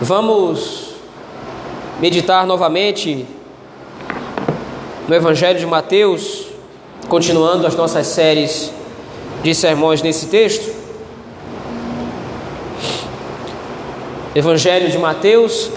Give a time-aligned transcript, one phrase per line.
[0.00, 0.94] Vamos
[1.98, 3.26] meditar novamente
[5.08, 6.46] no Evangelho de Mateus,
[7.08, 8.70] continuando as nossas séries
[9.42, 10.72] de sermões nesse texto.
[14.36, 15.68] Evangelho de Mateus,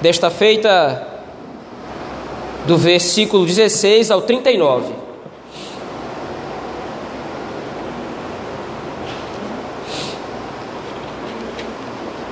[0.00, 1.06] desta feita,
[2.66, 5.03] do versículo 16 ao 39.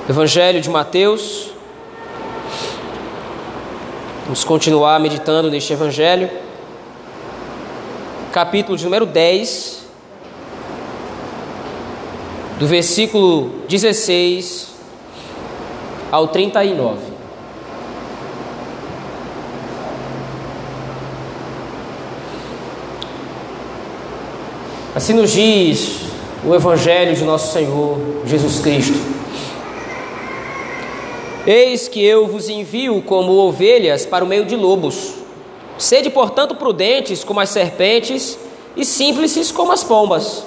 [0.09, 1.51] Evangelho de Mateus.
[4.24, 6.29] Vamos continuar meditando neste Evangelho.
[8.33, 9.87] Capítulo de número 10,
[12.59, 14.74] do versículo 16
[16.10, 16.98] ao 39.
[24.96, 26.01] Assim nos diz
[26.45, 29.21] o Evangelho de nosso Senhor Jesus Cristo.
[31.46, 35.15] Eis que eu vos envio como ovelhas para o meio de lobos.
[35.76, 38.38] Sede, portanto, prudentes como as serpentes
[38.76, 40.45] e simples como as pombas.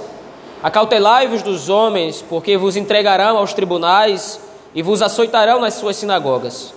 [0.64, 4.40] Acautelai-vos dos homens, porque vos entregarão aos tribunais
[4.74, 6.74] e vos açoitarão nas suas sinagogas.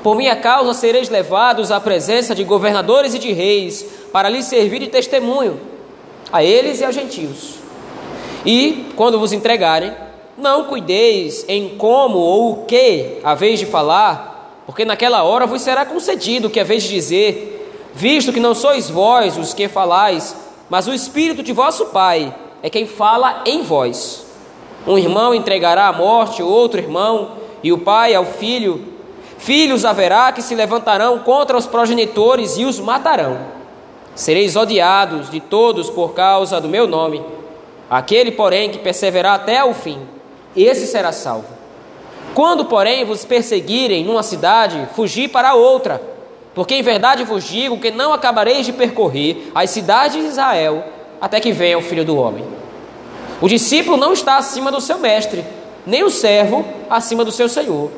[0.00, 4.78] Por minha causa sereis levados à presença de governadores e de reis, para lhes servir
[4.78, 5.60] de testemunho,
[6.32, 7.54] a eles e aos gentios.
[8.44, 9.92] E, quando vos entregarem,
[10.36, 15.62] não cuideis em como ou o que a vez de falar, porque naquela hora vos
[15.62, 20.36] será concedido que a vez de dizer, visto que não sois vós os que falais,
[20.68, 24.26] mas o Espírito de vosso Pai é quem fala em vós.
[24.86, 28.94] Um irmão entregará à morte outro irmão, e o pai ao filho.
[29.38, 33.38] Filhos haverá que se levantarão contra os progenitores e os matarão.
[34.14, 37.22] Sereis odiados de todos por causa do meu nome.
[37.90, 39.98] Aquele, porém, que perseverar até ao fim,
[40.64, 41.48] esse será salvo.
[42.34, 46.02] Quando, porém, vos perseguirem numa cidade, fugi para outra,
[46.54, 50.84] porque em verdade vos digo que não acabareis de percorrer as cidades de Israel
[51.20, 52.44] até que venha o filho do homem.
[53.40, 55.44] O discípulo não está acima do seu mestre,
[55.86, 57.90] nem o servo acima do seu senhor.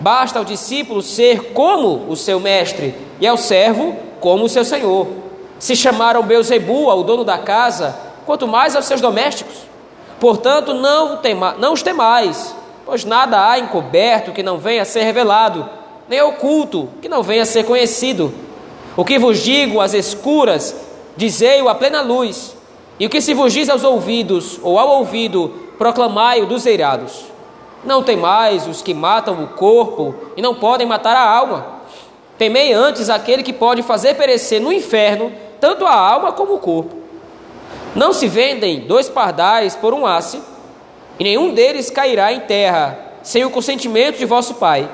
[0.00, 5.06] Basta ao discípulo ser como o seu mestre e ao servo como o seu senhor.
[5.58, 9.69] Se chamaram Beuzebu ao dono da casa, quanto mais aos seus domésticos.
[10.20, 12.54] Portanto, não, tema, não os temais,
[12.84, 15.68] pois nada há encoberto que não venha a ser revelado,
[16.06, 18.32] nem oculto que não venha a ser conhecido.
[18.96, 20.76] O que vos digo às escuras,
[21.16, 22.54] dizei-o à plena luz,
[22.98, 27.24] e o que se vos diz aos ouvidos ou ao ouvido, proclamai-o dos eirados.
[27.82, 31.80] Não temais os que matam o corpo e não podem matar a alma.
[32.36, 36.99] Temei antes aquele que pode fazer perecer no inferno tanto a alma como o corpo.
[37.94, 40.40] Não se vendem dois pardais por um asse,
[41.18, 44.88] e nenhum deles cairá em terra sem o consentimento de vosso Pai.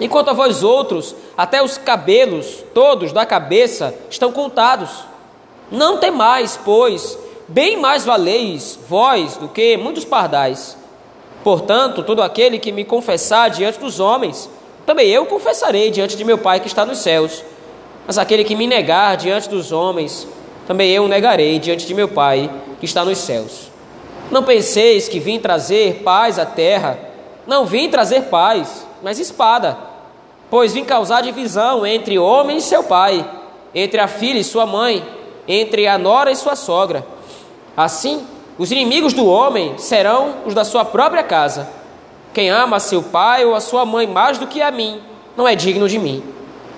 [0.00, 4.90] Enquanto a vós outros, até os cabelos todos da cabeça estão contados.
[5.70, 7.18] Não temais, pois,
[7.48, 10.76] bem mais valeis vós do que muitos pardais.
[11.42, 14.50] Portanto, todo aquele que me confessar diante dos homens,
[14.84, 17.42] também eu confessarei diante de meu Pai que está nos céus.
[18.06, 20.26] Mas aquele que me negar diante dos homens,
[20.66, 23.70] também eu negarei diante de meu Pai que está nos céus.
[24.30, 26.98] Não penseis que vim trazer paz à terra.
[27.46, 29.78] Não vim trazer paz, mas espada.
[30.50, 33.28] Pois vim causar divisão entre homem e seu pai,
[33.74, 35.04] entre a filha e sua mãe,
[35.46, 37.06] entre a nora e sua sogra.
[37.76, 38.26] Assim,
[38.58, 41.68] os inimigos do homem serão os da sua própria casa.
[42.32, 45.00] Quem ama seu pai ou a sua mãe mais do que a mim,
[45.36, 46.22] não é digno de mim.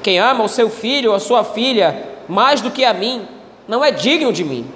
[0.02, 3.26] Quem ama o seu filho ou a sua filha mais do que a mim,
[3.68, 4.66] não é digno de mim.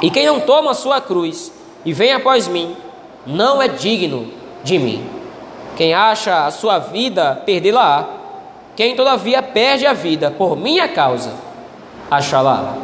[0.00, 1.52] E quem não toma a sua cruz
[1.84, 2.76] e vem após mim,
[3.26, 4.28] não é digno
[4.62, 5.04] de mim.
[5.76, 8.06] Quem acha a sua vida, perdê-la-á.
[8.76, 11.32] Quem todavia perde a vida por minha causa,
[12.10, 12.76] achá-la.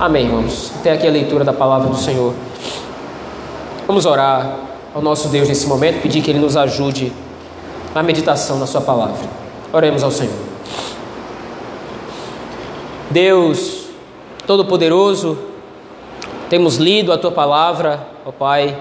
[0.00, 0.72] Amém, irmãos.
[0.80, 2.34] Até aqui a leitura da palavra do Senhor.
[3.86, 4.56] Vamos orar
[4.94, 7.12] ao nosso Deus nesse momento, pedir que Ele nos ajude
[7.94, 9.28] na meditação da Sua palavra.
[9.72, 10.34] Oremos ao Senhor.
[13.10, 13.81] Deus,
[14.46, 15.38] Todo-Poderoso,
[16.50, 18.76] temos lido a tua palavra, ó Pai.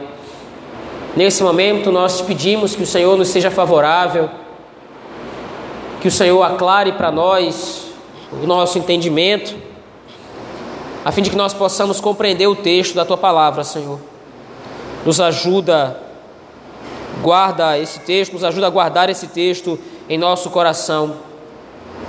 [1.15, 4.29] Nesse momento nós te pedimos que o Senhor nos seja favorável,
[6.01, 7.85] que o Senhor aclare para nós
[8.31, 9.55] o nosso entendimento,
[11.05, 13.99] a fim de que nós possamos compreender o texto da tua palavra, Senhor.
[15.05, 15.99] Nos ajuda,
[17.21, 19.77] guarda esse texto, nos ajuda a guardar esse texto
[20.09, 21.17] em nosso coração,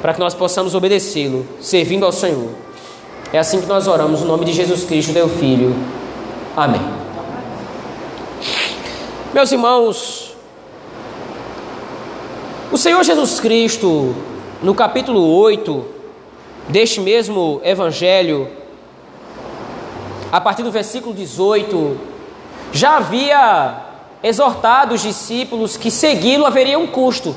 [0.01, 2.51] para que nós possamos obedecê-lo, servindo ao Senhor.
[3.33, 5.75] É assim que nós oramos, no nome de Jesus Cristo, teu Filho.
[6.57, 6.83] Amém.
[9.33, 10.33] Meus irmãos,
[12.73, 14.15] O Senhor Jesus Cristo,
[14.63, 15.85] no capítulo 8
[16.69, 18.49] deste mesmo evangelho,
[20.33, 21.99] a partir do versículo 18,
[22.73, 23.77] já havia
[24.23, 27.37] exortado os discípulos que segui-lo haveria um custo.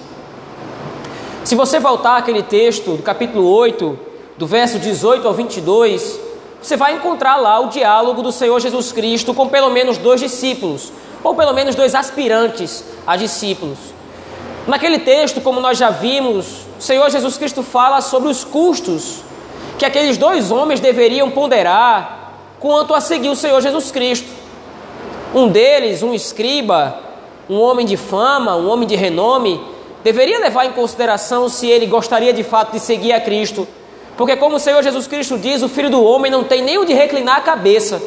[1.44, 4.00] Se você voltar àquele texto do capítulo 8,
[4.38, 6.20] do verso 18 ao 22,
[6.62, 10.92] você vai encontrar lá o diálogo do Senhor Jesus Cristo com pelo menos dois discípulos,
[11.24, 13.78] ou pelo menos dois aspirantes a discípulos.
[14.68, 19.24] Naquele texto, como nós já vimos, o Senhor Jesus Cristo fala sobre os custos
[19.78, 24.28] que aqueles dois homens deveriam ponderar quanto a seguir o Senhor Jesus Cristo.
[25.34, 26.98] Um deles, um escriba,
[27.50, 29.62] um homem de fama, um homem de renome,
[30.04, 33.68] deveria levar em consideração se ele gostaria de fato de seguir a Cristo.
[34.18, 36.94] Porque, como o Senhor Jesus Cristo diz, o filho do homem não tem nem onde
[36.94, 38.02] reclinar a cabeça.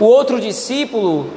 [0.00, 1.30] O outro discípulo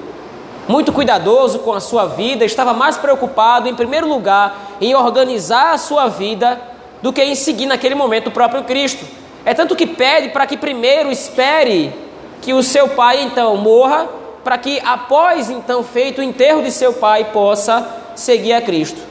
[0.68, 5.78] muito cuidadoso com a sua vida, estava mais preocupado, em primeiro lugar, em organizar a
[5.78, 6.60] sua vida
[7.02, 9.06] do que em seguir naquele momento o próprio Cristo.
[9.46, 11.94] É tanto que pede para que primeiro espere
[12.42, 14.08] que o seu pai então morra,
[14.44, 17.86] para que após então feito o enterro de seu pai possa
[18.16, 19.02] seguir a Cristo.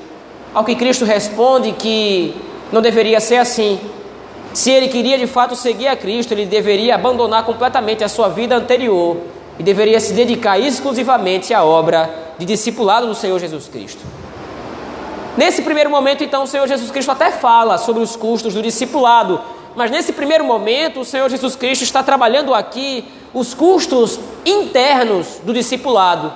[0.54, 2.34] Ao que Cristo responde que
[2.70, 3.78] não deveria ser assim.
[4.54, 8.54] Se ele queria de fato seguir a Cristo, ele deveria abandonar completamente a sua vida
[8.54, 9.16] anterior
[9.58, 14.00] e deveria se dedicar exclusivamente à obra de discipulado do Senhor Jesus Cristo.
[15.36, 19.40] Nesse primeiro momento, então, o Senhor Jesus Cristo até fala sobre os custos do discipulado,
[19.74, 25.54] mas nesse primeiro momento, o Senhor Jesus Cristo está trabalhando aqui os custos internos do
[25.54, 26.30] discipulado.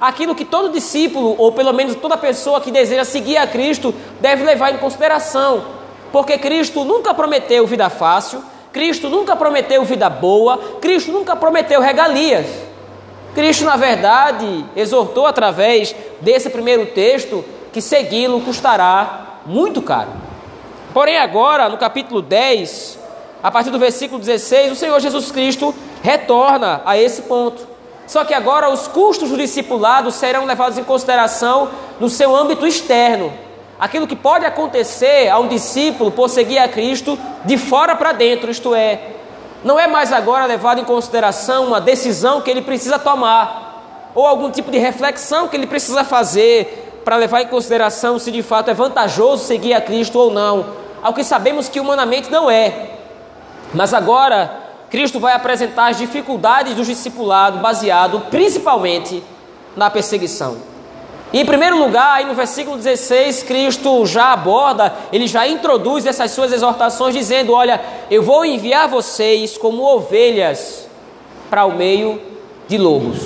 [0.00, 4.44] Aquilo que todo discípulo, ou pelo menos toda pessoa que deseja seguir a Cristo, deve
[4.44, 5.79] levar em consideração.
[6.12, 8.42] Porque Cristo nunca prometeu vida fácil,
[8.72, 12.46] Cristo nunca prometeu vida boa, Cristo nunca prometeu regalias.
[13.34, 20.10] Cristo, na verdade, exortou através desse primeiro texto que segui-lo custará muito caro.
[20.92, 22.98] Porém, agora, no capítulo 10,
[23.42, 25.72] a partir do versículo 16, o Senhor Jesus Cristo
[26.02, 27.68] retorna a esse ponto.
[28.06, 31.70] Só que agora os custos do discipulado serão levados em consideração
[32.00, 33.32] no seu âmbito externo
[33.80, 38.50] aquilo que pode acontecer a um discípulo por seguir a Cristo de fora para dentro,
[38.50, 39.00] isto é,
[39.64, 44.50] não é mais agora levado em consideração uma decisão que ele precisa tomar, ou algum
[44.50, 48.74] tipo de reflexão que ele precisa fazer para levar em consideração se de fato é
[48.74, 50.66] vantajoso seguir a Cristo ou não,
[51.02, 52.90] ao que sabemos que humanamente não é.
[53.72, 54.58] Mas agora,
[54.90, 59.22] Cristo vai apresentar as dificuldades do discipulado baseado principalmente
[59.74, 60.58] na perseguição.
[61.32, 66.52] Em primeiro lugar, aí no versículo 16, Cristo já aborda, ele já introduz essas suas
[66.52, 67.80] exortações, dizendo: Olha,
[68.10, 70.88] eu vou enviar vocês como ovelhas
[71.48, 72.20] para o meio
[72.66, 73.18] de lobos.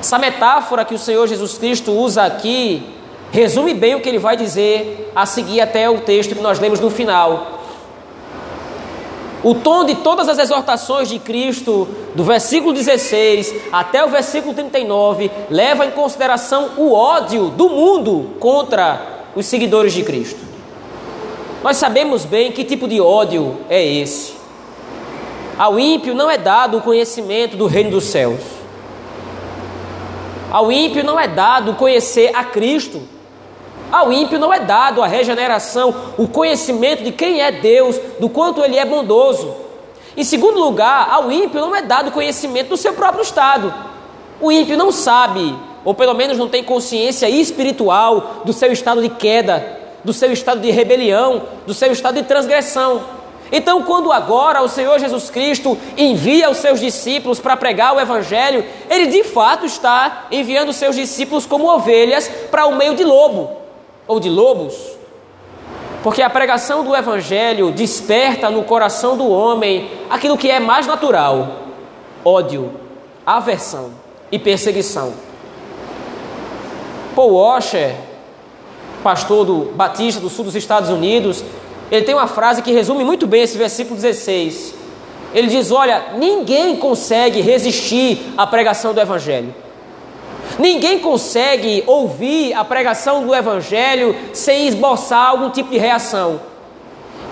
[0.00, 2.82] Essa metáfora que o Senhor Jesus Cristo usa aqui
[3.30, 6.80] resume bem o que ele vai dizer a seguir até o texto que nós lemos
[6.80, 7.59] no final.
[9.42, 15.30] O tom de todas as exortações de Cristo, do versículo 16 até o versículo 39,
[15.48, 20.40] leva em consideração o ódio do mundo contra os seguidores de Cristo.
[21.62, 24.34] Nós sabemos bem que tipo de ódio é esse.
[25.58, 28.40] Ao ímpio não é dado o conhecimento do reino dos céus.
[30.50, 33.00] Ao ímpio não é dado conhecer a Cristo.
[33.92, 38.62] Ao ímpio não é dado a regeneração, o conhecimento de quem é Deus, do quanto
[38.62, 39.52] ele é bondoso.
[40.16, 43.72] Em segundo lugar, ao ímpio não é dado conhecimento do seu próprio estado.
[44.40, 49.08] O ímpio não sabe, ou pelo menos não tem consciência espiritual do seu estado de
[49.08, 53.02] queda, do seu estado de rebelião, do seu estado de transgressão.
[53.52, 58.64] Então, quando agora o Senhor Jesus Cristo envia os seus discípulos para pregar o Evangelho,
[58.88, 63.59] ele de fato está enviando os seus discípulos como ovelhas para o meio de lobo
[64.10, 64.74] ou de lobos,
[66.02, 71.60] porque a pregação do Evangelho desperta no coração do homem aquilo que é mais natural:
[72.24, 72.72] ódio,
[73.24, 73.92] aversão
[74.32, 75.12] e perseguição.
[77.14, 77.94] Paul Washer,
[79.00, 81.44] pastor do Batista do sul dos Estados Unidos,
[81.88, 84.74] ele tem uma frase que resume muito bem esse versículo 16.
[85.32, 89.54] Ele diz: Olha, ninguém consegue resistir à pregação do Evangelho.
[90.60, 96.38] Ninguém consegue ouvir a pregação do Evangelho sem esboçar algum tipo de reação.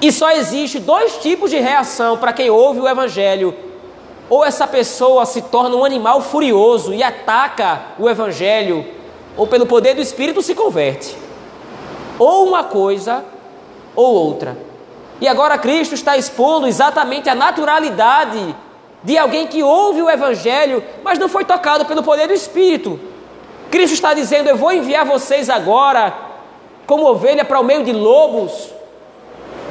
[0.00, 3.54] E só existe dois tipos de reação para quem ouve o Evangelho.
[4.30, 8.87] Ou essa pessoa se torna um animal furioso e ataca o Evangelho,
[9.37, 11.14] ou pelo poder do Espírito se converte.
[12.18, 13.23] Ou uma coisa
[13.94, 14.56] ou outra.
[15.20, 18.56] E agora Cristo está expondo exatamente a naturalidade
[19.04, 23.08] de alguém que ouve o Evangelho, mas não foi tocado pelo poder do Espírito.
[23.70, 26.14] Cristo está dizendo: Eu vou enviar vocês agora
[26.87, 28.70] como ovelha para o meio de lobos?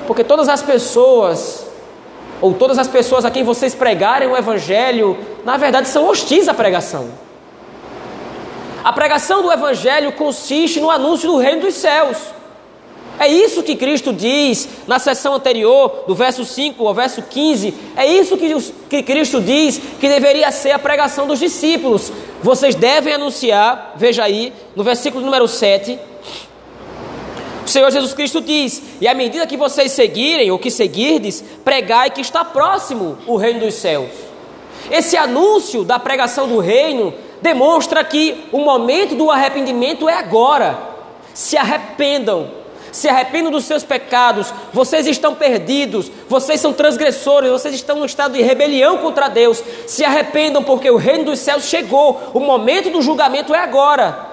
[0.05, 1.67] Porque todas as pessoas,
[2.39, 6.53] ou todas as pessoas a quem vocês pregarem o Evangelho, na verdade são hostis à
[6.53, 7.09] pregação.
[8.83, 12.36] A pregação do Evangelho consiste no anúncio do reino dos céus.
[13.19, 17.73] É isso que Cristo diz na sessão anterior, do verso 5 ao verso 15.
[17.95, 18.55] É isso que,
[18.89, 22.11] que Cristo diz que deveria ser a pregação dos discípulos.
[22.43, 25.97] Vocês devem anunciar, veja aí, no versículo número 7.
[27.65, 32.11] O Senhor Jesus Cristo diz: E à medida que vocês seguirem, ou que seguirdes, pregai
[32.11, 34.09] que está próximo o reino dos céus.
[34.91, 40.77] Esse anúncio da pregação do reino demonstra que o momento do arrependimento é agora.
[41.33, 42.49] Se arrependam
[42.91, 48.33] se arrependam dos seus pecados, vocês estão perdidos, vocês são transgressores, vocês estão no estado
[48.33, 49.63] de rebelião contra Deus.
[49.85, 54.27] Se arrependam, porque o reino dos céus chegou, o momento do julgamento é agora.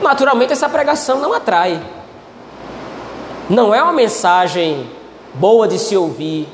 [0.00, 1.80] Naturalmente, essa pregação não atrai,
[3.48, 4.90] não é uma mensagem
[5.34, 6.48] boa de se ouvir,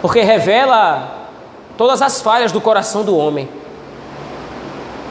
[0.00, 1.28] porque revela
[1.76, 3.48] todas as falhas do coração do homem.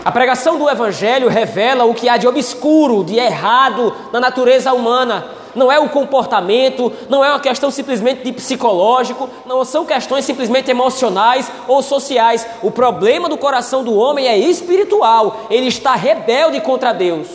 [0.04, 5.26] A pregação do Evangelho revela o que há de obscuro, de errado na natureza humana.
[5.54, 10.72] Não é o comportamento, não é uma questão simplesmente de psicológico, não são questões simplesmente
[10.72, 12.48] emocionais ou sociais.
[12.64, 17.28] O problema do coração do homem é espiritual, ele está rebelde contra Deus.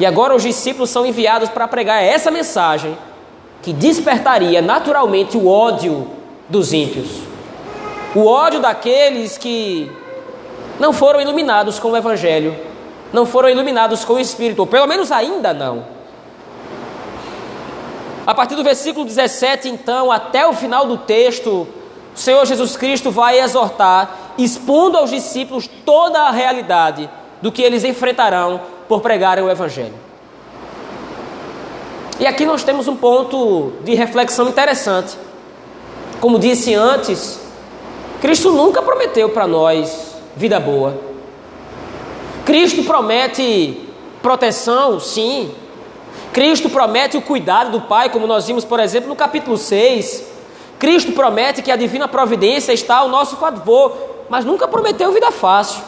[0.00, 2.98] E agora os discípulos são enviados para pregar essa mensagem
[3.62, 6.08] que despertaria naturalmente o ódio
[6.48, 7.08] dos ímpios.
[8.14, 9.90] O ódio daqueles que
[10.78, 12.56] não foram iluminados com o Evangelho,
[13.12, 15.84] não foram iluminados com o Espírito, ou pelo menos ainda não.
[18.26, 21.66] A partir do versículo 17, então, até o final do texto,
[22.14, 27.08] o Senhor Jesus Cristo vai exortar, expondo aos discípulos toda a realidade
[27.40, 29.94] do que eles enfrentarão por pregarem o Evangelho.
[32.20, 35.16] E aqui nós temos um ponto de reflexão interessante.
[36.20, 37.40] Como disse antes,
[38.20, 40.96] Cristo nunca prometeu para nós vida boa.
[42.44, 43.88] Cristo promete
[44.22, 45.52] proteção, sim.
[46.32, 50.24] Cristo promete o cuidado do Pai, como nós vimos, por exemplo, no capítulo 6.
[50.78, 53.96] Cristo promete que a divina providência está ao nosso favor,
[54.28, 55.82] mas nunca prometeu vida fácil.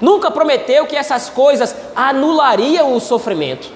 [0.00, 3.68] Nunca prometeu que essas coisas anulariam o sofrimento.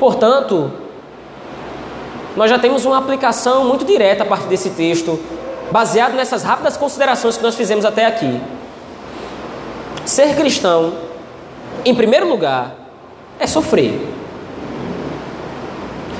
[0.00, 0.72] Portanto,
[2.36, 5.20] nós já temos uma aplicação muito direta a partir desse texto
[5.70, 8.40] baseado nessas rápidas considerações que nós fizemos até aqui.
[10.04, 10.94] Ser cristão,
[11.84, 12.74] em primeiro lugar,
[13.38, 14.00] é sofrer.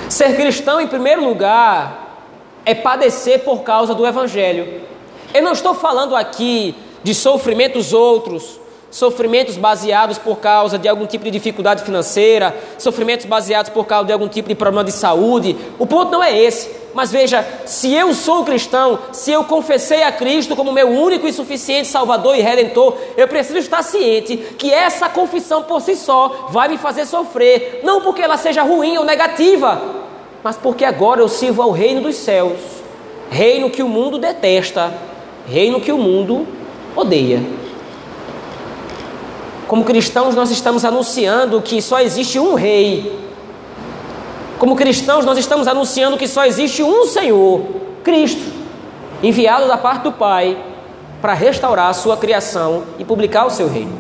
[0.09, 2.23] Ser cristão, em primeiro lugar,
[2.65, 4.83] é padecer por causa do Evangelho.
[5.33, 8.59] Eu não estou falando aqui de sofrimentos outros,
[8.97, 14.13] sofrimentos baseados por causa de algum tipo de dificuldade financeira, sofrimentos baseados por causa de
[14.15, 15.55] algum tipo de problema de saúde.
[15.79, 16.71] O ponto não é esse.
[16.95, 21.33] Mas veja, se eu sou cristão, se eu confessei a Cristo como meu único e
[21.33, 26.69] suficiente Salvador e Redentor, eu preciso estar ciente que essa confissão por si só vai
[26.69, 29.79] me fazer sofrer, não porque ela seja ruim ou negativa,
[30.43, 32.59] mas porque agora eu sirvo ao reino dos céus,
[33.31, 34.91] reino que o mundo detesta,
[35.47, 36.47] reino que o mundo
[36.97, 37.66] odeia.
[39.69, 43.27] Como cristãos, nós estamos anunciando que só existe um rei
[44.59, 47.63] como cristãos, nós estamos anunciando que só existe um Senhor,
[48.03, 48.53] Cristo,
[49.23, 50.57] enviado da parte do Pai
[51.21, 53.93] para restaurar a sua criação e publicar o seu reino.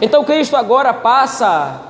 [0.00, 1.82] Então Cristo agora passa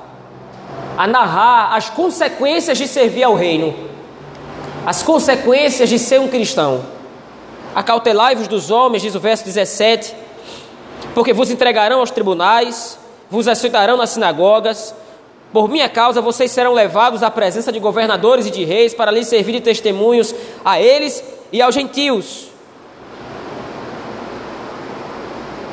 [0.95, 3.73] a narrar as consequências de servir ao reino,
[4.85, 6.81] as consequências de ser um cristão.
[7.73, 10.13] Acautelai-vos dos homens, diz o verso 17,
[11.19, 12.97] porque vos entregarão aos tribunais,
[13.29, 14.95] vos aceitarão nas sinagogas,
[15.51, 19.27] por minha causa, vocês serão levados à presença de governadores e de reis para lhes
[19.27, 20.33] servir de testemunhos
[20.63, 21.21] a eles
[21.51, 22.47] e aos gentios.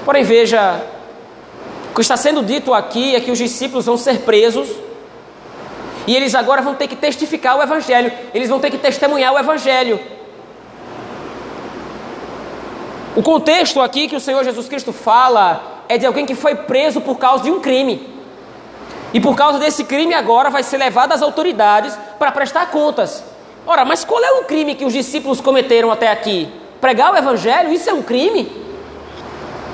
[0.04, 0.84] Porém, veja,
[1.92, 4.68] o que está sendo dito aqui é que os discípulos vão ser presos
[6.08, 9.38] e eles agora vão ter que testificar o Evangelho, eles vão ter que testemunhar o
[9.38, 10.00] Evangelho.
[13.16, 17.00] O contexto aqui que o Senhor Jesus Cristo fala é de alguém que foi preso
[17.00, 18.14] por causa de um crime.
[19.14, 23.24] E por causa desse crime agora vai ser levado às autoridades para prestar contas.
[23.66, 26.52] Ora, mas qual é o crime que os discípulos cometeram até aqui?
[26.78, 28.52] Pregar o evangelho, isso é um crime?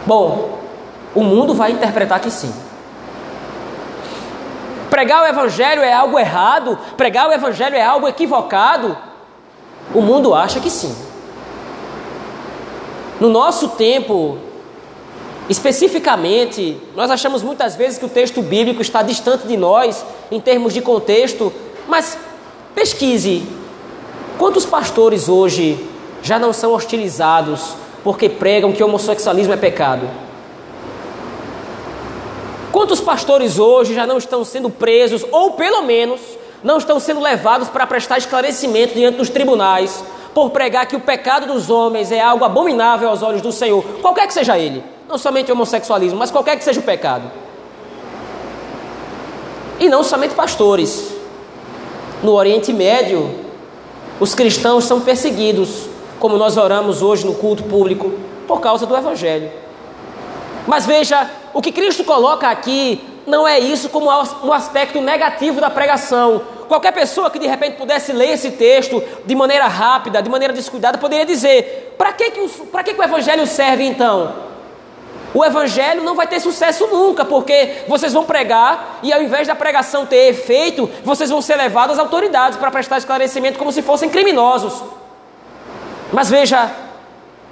[0.07, 0.61] Bom,
[1.13, 2.55] o mundo vai interpretar que sim.
[4.89, 6.79] Pregar o evangelho é algo errado?
[6.97, 8.97] Pregar o evangelho é algo equivocado?
[9.93, 11.12] O mundo acha que sim.
[13.23, 14.37] No nosso tempo,
[15.49, 20.73] Especificamente, nós achamos muitas vezes que o texto bíblico está distante de nós em termos
[20.73, 21.53] de contexto,
[21.89, 22.17] mas
[22.77, 23.43] pesquise
[24.39, 25.85] quantos pastores hoje
[26.23, 27.75] já não são hostilizados
[28.05, 30.09] porque pregam que homossexualismo é pecado.
[32.71, 36.21] Quantos pastores hoje já não estão sendo presos, ou pelo menos
[36.63, 40.03] não estão sendo levados para prestar esclarecimento diante dos tribunais,
[40.35, 44.27] por pregar que o pecado dos homens é algo abominável aos olhos do Senhor, qualquer
[44.27, 47.31] que seja ele, não somente o homossexualismo, mas qualquer que seja o pecado.
[49.79, 51.13] E não somente pastores.
[52.23, 53.35] No Oriente Médio,
[54.21, 55.89] os cristãos são perseguidos,
[56.21, 58.13] como nós oramos hoje no culto público,
[58.47, 59.51] por causa do Evangelho.
[60.67, 65.71] Mas veja, o que Cristo coloca aqui não é isso como um aspecto negativo da
[65.71, 66.43] pregação.
[66.73, 70.97] Qualquer pessoa que de repente pudesse ler esse texto de maneira rápida, de maneira descuidada,
[70.97, 74.33] poderia dizer: para que, que, o, que, que o Evangelho serve então?
[75.35, 79.55] O evangelho não vai ter sucesso nunca, porque vocês vão pregar e ao invés da
[79.55, 84.09] pregação ter efeito, vocês vão ser levados às autoridades para prestar esclarecimento como se fossem
[84.09, 84.83] criminosos.
[86.11, 86.71] Mas veja,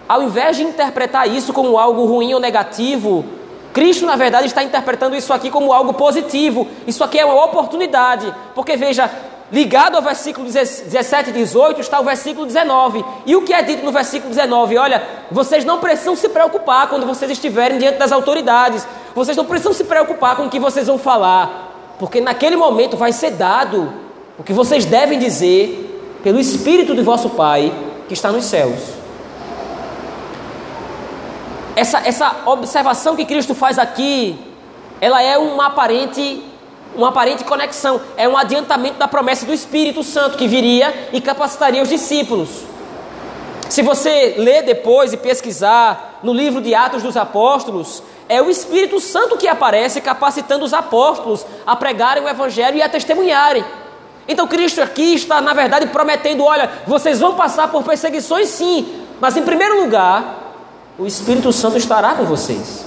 [0.08, 3.24] ao invés de interpretar isso como algo ruim ou negativo,
[3.72, 6.66] Cristo, na verdade, está interpretando isso aqui como algo positivo.
[6.86, 8.32] Isso aqui é uma oportunidade.
[8.54, 9.10] Porque veja,
[9.52, 13.04] ligado ao versículo 17 e 18 está o versículo 19.
[13.26, 14.76] E o que é dito no versículo 19?
[14.76, 18.86] Olha, vocês não precisam se preocupar quando vocês estiverem diante das autoridades.
[19.14, 21.94] Vocês não precisam se preocupar com o que vocês vão falar.
[21.98, 23.92] Porque naquele momento vai ser dado
[24.38, 27.72] o que vocês devem dizer pelo Espírito de vosso Pai
[28.08, 28.99] que está nos céus
[31.76, 34.38] essa, essa observação que Cristo faz aqui,
[35.00, 36.42] ela é uma aparente,
[36.94, 41.82] uma aparente conexão, é um adiantamento da promessa do Espírito Santo que viria e capacitaria
[41.82, 42.64] os discípulos.
[43.68, 49.00] Se você ler depois e pesquisar no livro de Atos dos Apóstolos, é o Espírito
[49.00, 53.64] Santo que aparece capacitando os apóstolos a pregarem o Evangelho e a testemunharem.
[54.28, 59.36] Então Cristo aqui está, na verdade, prometendo: olha, vocês vão passar por perseguições sim, mas
[59.36, 60.39] em primeiro lugar,
[61.00, 62.84] o Espírito Santo estará com vocês.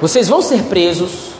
[0.00, 1.30] Vocês vão ser presos,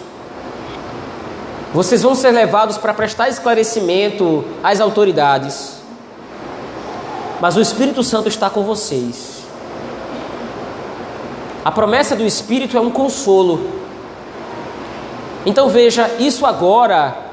[1.75, 5.79] vocês vão ser levados para prestar esclarecimento às autoridades,
[7.41, 9.43] mas o Espírito Santo está com vocês.
[11.65, 13.73] A promessa do Espírito é um consolo.
[15.45, 17.32] Então veja, isso agora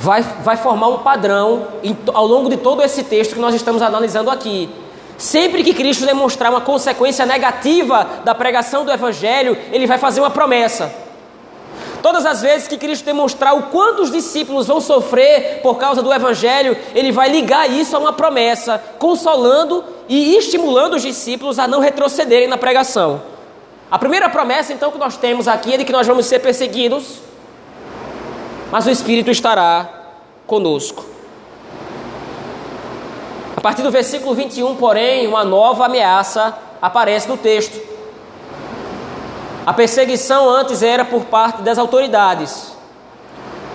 [0.00, 3.82] vai, vai formar um padrão em, ao longo de todo esse texto que nós estamos
[3.82, 4.70] analisando aqui.
[5.18, 10.30] Sempre que Cristo demonstrar uma consequência negativa da pregação do Evangelho, ele vai fazer uma
[10.30, 10.90] promessa.
[12.02, 16.10] Todas as vezes que Cristo demonstrar o quanto os discípulos vão sofrer por causa do
[16.10, 21.78] Evangelho, ele vai ligar isso a uma promessa, consolando e estimulando os discípulos a não
[21.78, 23.20] retrocederem na pregação.
[23.90, 27.20] A primeira promessa, então, que nós temos aqui é de que nós vamos ser perseguidos,
[28.70, 29.88] mas o Espírito estará
[30.46, 31.04] conosco.
[33.56, 37.78] A partir do versículo 21, porém, uma nova ameaça aparece no texto.
[39.66, 42.74] A perseguição antes era por parte das autoridades.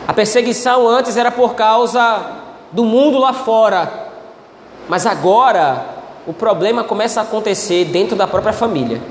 [0.08, 2.32] A perseguição antes era por causa
[2.72, 3.92] do mundo lá fora.
[4.88, 5.86] Mas agora
[6.26, 9.02] o problema começa a acontecer dentro da própria família.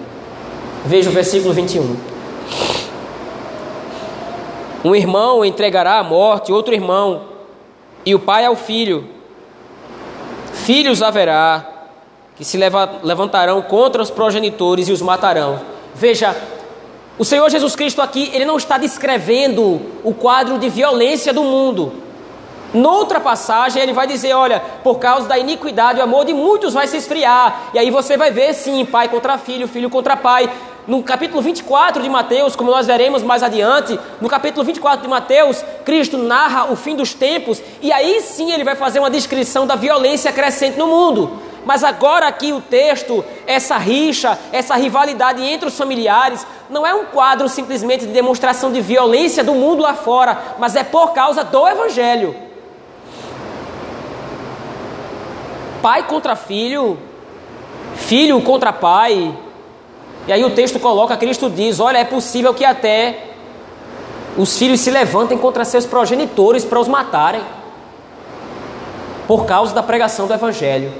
[0.84, 2.13] Veja o versículo 21.
[4.84, 7.22] Um irmão entregará à morte outro irmão,
[8.04, 9.08] e o pai ao filho.
[10.52, 11.66] Filhos haverá
[12.36, 12.58] que se
[13.02, 15.60] levantarão contra os progenitores e os matarão.
[15.94, 16.36] Veja,
[17.16, 21.92] o Senhor Jesus Cristo aqui, ele não está descrevendo o quadro de violência do mundo.
[22.74, 26.88] Noutra passagem, ele vai dizer: Olha, por causa da iniquidade, o amor de muitos vai
[26.88, 27.70] se esfriar.
[27.72, 30.50] E aí você vai ver, sim, pai contra filho, filho contra pai.
[30.86, 35.64] No capítulo 24 de Mateus, como nós veremos mais adiante, no capítulo 24 de Mateus,
[35.82, 39.76] Cristo narra o fim dos tempos e aí sim ele vai fazer uma descrição da
[39.76, 41.38] violência crescente no mundo.
[41.64, 47.06] Mas agora aqui o texto, essa rixa, essa rivalidade entre os familiares, não é um
[47.06, 51.66] quadro simplesmente de demonstração de violência do mundo lá fora, mas é por causa do
[51.66, 52.36] Evangelho.
[55.80, 56.98] Pai contra filho,
[57.94, 59.34] filho contra pai,
[60.26, 63.30] e aí o texto coloca, Cristo diz: olha, é possível que até
[64.36, 67.42] os filhos se levantem contra seus progenitores para os matarem,
[69.26, 70.92] por causa da pregação do Evangelho.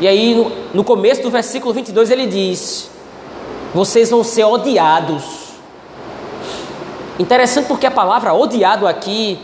[0.00, 2.90] E aí, no, no começo do versículo 22, ele diz:
[3.74, 5.48] Vocês vão ser odiados.
[7.18, 9.38] Interessante porque a palavra odiado aqui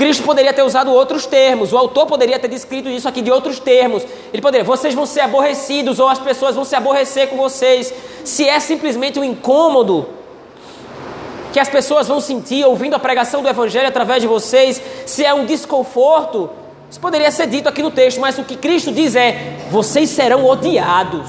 [0.00, 3.58] Cristo poderia ter usado outros termos, o autor poderia ter descrito isso aqui de outros
[3.58, 4.02] termos.
[4.32, 7.92] Ele poderia, vocês vão ser aborrecidos, ou as pessoas vão se aborrecer com vocês.
[8.24, 10.06] Se é simplesmente um incômodo
[11.52, 15.34] que as pessoas vão sentir ouvindo a pregação do Evangelho através de vocês, se é
[15.34, 16.48] um desconforto,
[16.90, 20.46] isso poderia ser dito aqui no texto, mas o que Cristo diz é: vocês serão
[20.46, 21.28] odiados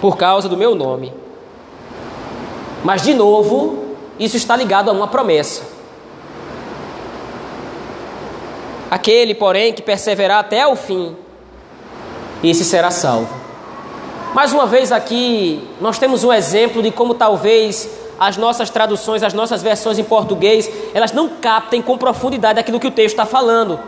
[0.00, 1.12] por causa do meu nome.
[2.82, 3.87] Mas, de novo,
[4.18, 5.62] isso está ligado a uma promessa.
[8.90, 11.14] Aquele, porém, que perseverar até o fim,
[12.42, 13.28] esse será salvo.
[14.34, 19.32] Mais uma vez aqui, nós temos um exemplo de como talvez as nossas traduções, as
[19.32, 23.78] nossas versões em português, elas não captem com profundidade aquilo que o texto está falando.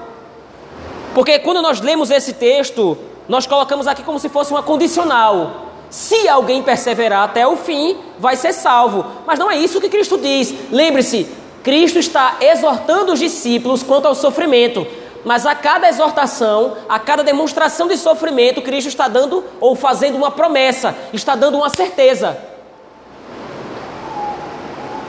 [1.14, 2.96] Porque quando nós lemos esse texto,
[3.28, 5.69] nós colocamos aqui como se fosse uma condicional.
[5.90, 9.04] Se alguém perseverar até o fim, vai ser salvo.
[9.26, 10.54] Mas não é isso que Cristo diz.
[10.70, 11.26] Lembre-se,
[11.64, 14.86] Cristo está exortando os discípulos quanto ao sofrimento.
[15.24, 20.30] Mas a cada exortação, a cada demonstração de sofrimento, Cristo está dando ou fazendo uma
[20.30, 22.38] promessa, está dando uma certeza.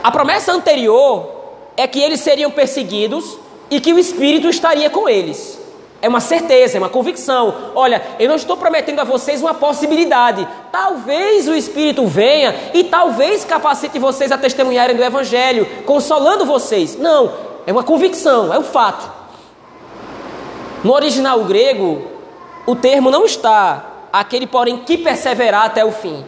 [0.04, 1.30] A promessa anterior
[1.78, 3.38] é que eles seriam perseguidos
[3.70, 5.61] e que o Espírito estaria com eles.
[6.02, 7.54] É uma certeza, é uma convicção.
[7.76, 10.48] Olha, eu não estou prometendo a vocês uma possibilidade.
[10.72, 16.98] Talvez o Espírito venha e talvez capacite vocês a testemunharem do Evangelho, consolando vocês.
[16.98, 17.32] Não,
[17.68, 19.12] é uma convicção, é um fato.
[20.84, 22.02] No original grego,
[22.66, 26.26] o termo não está aquele, porém, que perseverar até o fim.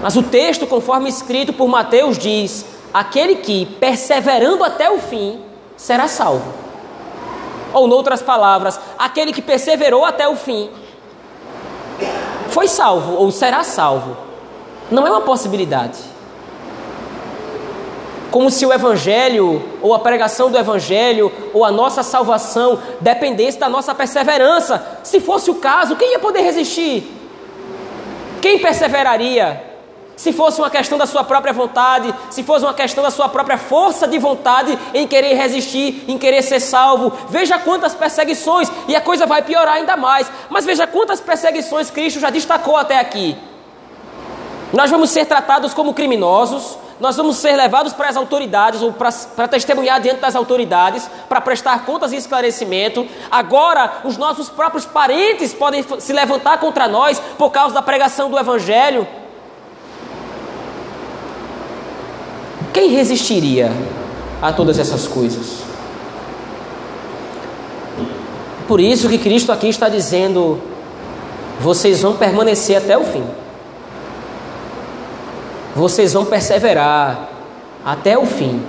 [0.00, 5.40] Mas o texto, conforme escrito por Mateus, diz: aquele que, perseverando até o fim,
[5.76, 6.69] será salvo.
[7.72, 10.70] Ou, noutras palavras, aquele que perseverou até o fim
[12.50, 14.16] foi salvo ou será salvo.
[14.90, 15.98] Não é uma possibilidade.
[18.30, 23.68] Como se o Evangelho, ou a pregação do Evangelho, ou a nossa salvação dependesse da
[23.68, 25.00] nossa perseverança.
[25.02, 27.16] Se fosse o caso, quem ia poder resistir?
[28.40, 29.69] Quem perseveraria?
[30.20, 33.56] Se fosse uma questão da sua própria vontade, se fosse uma questão da sua própria
[33.56, 39.00] força de vontade em querer resistir, em querer ser salvo, veja quantas perseguições, e a
[39.00, 40.30] coisa vai piorar ainda mais.
[40.50, 43.34] Mas veja quantas perseguições Cristo já destacou até aqui.
[44.74, 49.10] Nós vamos ser tratados como criminosos, nós vamos ser levados para as autoridades, ou para,
[49.10, 53.08] para testemunhar diante das autoridades, para prestar contas e esclarecimento.
[53.30, 58.38] Agora, os nossos próprios parentes podem se levantar contra nós por causa da pregação do
[58.38, 59.08] Evangelho.
[62.72, 63.72] Quem resistiria
[64.40, 65.70] a todas essas coisas?
[68.68, 70.60] Por isso que Cristo aqui está dizendo:
[71.60, 73.24] vocês vão permanecer até o fim.
[75.74, 77.28] Vocês vão perseverar
[77.84, 78.62] até o fim.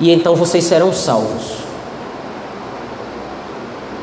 [0.00, 1.58] E então vocês serão salvos.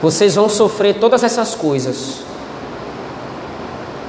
[0.01, 2.21] Vocês vão sofrer todas essas coisas.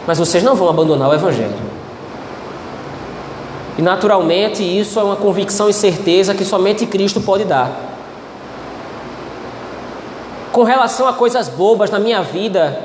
[0.07, 1.80] Mas vocês não vão abandonar o Evangelho.
[3.79, 7.71] E naturalmente isso é uma convicção e certeza que somente Cristo pode dar.
[10.53, 12.83] Com relação a coisas bobas na minha vida,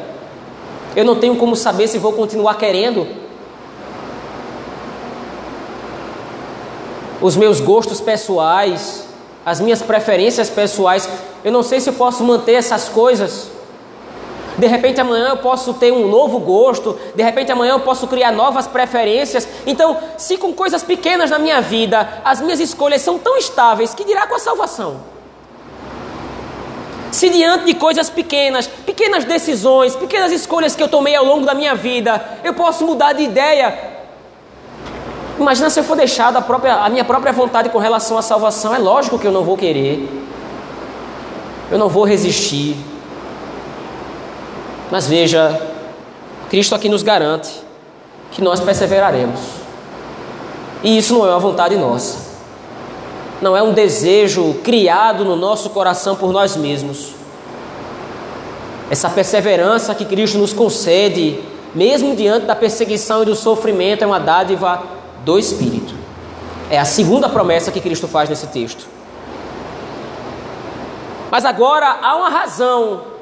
[0.96, 3.08] eu não tenho como saber se vou continuar querendo.
[7.20, 9.06] Os meus gostos pessoais,
[9.46, 11.10] as minhas preferências pessoais,
[11.44, 13.55] eu não sei se eu posso manter essas coisas.
[14.58, 18.32] De repente amanhã eu posso ter um novo gosto, de repente amanhã eu posso criar
[18.32, 19.48] novas preferências.
[19.66, 24.06] Então, se com coisas pequenas na minha vida as minhas escolhas são tão estáveis, que
[24.06, 25.16] dirá com a salvação?
[27.12, 31.54] Se diante de coisas pequenas, pequenas decisões, pequenas escolhas que eu tomei ao longo da
[31.54, 33.94] minha vida, eu posso mudar de ideia.
[35.40, 38.74] Imagina se eu for deixado a, própria, a minha própria vontade com relação à salvação,
[38.74, 40.08] é lógico que eu não vou querer,
[41.72, 42.95] eu não vou resistir.
[44.92, 45.60] Mas veja,
[46.50, 47.50] Cristo aqui nos garante
[48.32, 49.40] que nós perseveraremos.
[50.84, 52.36] E isso não é uma vontade nossa.
[53.42, 57.14] Não é um desejo criado no nosso coração por nós mesmos.
[58.90, 61.40] Essa perseverança que Cristo nos concede,
[61.74, 64.84] mesmo diante da perseguição e do sofrimento, é uma dádiva
[65.24, 65.96] do Espírito.
[66.70, 68.88] É a segunda promessa que Cristo faz nesse texto.
[71.32, 73.15] Mas agora há uma razão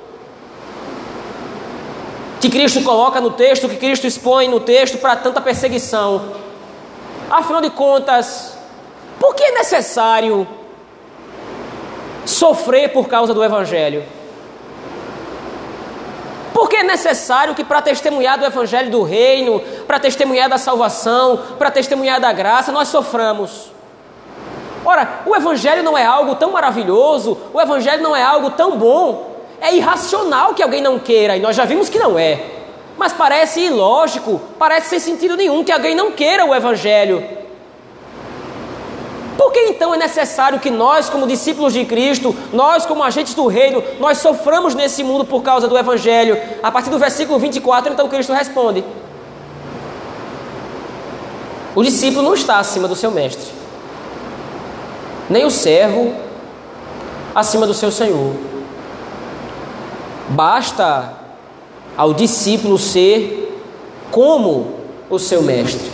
[2.44, 6.34] que Cristo coloca no texto, que Cristo expõe no texto para tanta perseguição.
[7.30, 8.58] Afinal de contas,
[9.18, 10.46] por que é necessário
[12.26, 14.04] sofrer por causa do Evangelho?
[16.54, 21.40] Por que é necessário que para testemunhar do Evangelho do Reino, para testemunhar da salvação,
[21.58, 23.72] para testemunhar da graça, nós soframos?
[24.84, 29.33] Ora, o Evangelho não é algo tão maravilhoso, o Evangelho não é algo tão bom,
[29.64, 32.44] é irracional que alguém não queira, e nós já vimos que não é.
[32.98, 37.24] Mas parece ilógico, parece sem sentido nenhum que alguém não queira o Evangelho.
[39.38, 43.48] Por que então é necessário que nós, como discípulos de Cristo, nós, como agentes do
[43.48, 46.38] reino, nós soframos nesse mundo por causa do Evangelho?
[46.62, 48.84] A partir do versículo 24, então Cristo responde:
[51.74, 53.50] O discípulo não está acima do seu mestre,
[55.30, 56.14] nem o servo
[57.34, 58.53] acima do seu senhor.
[60.30, 61.14] Basta
[61.98, 63.62] ao discípulo ser
[64.10, 64.76] como
[65.10, 65.92] o seu mestre,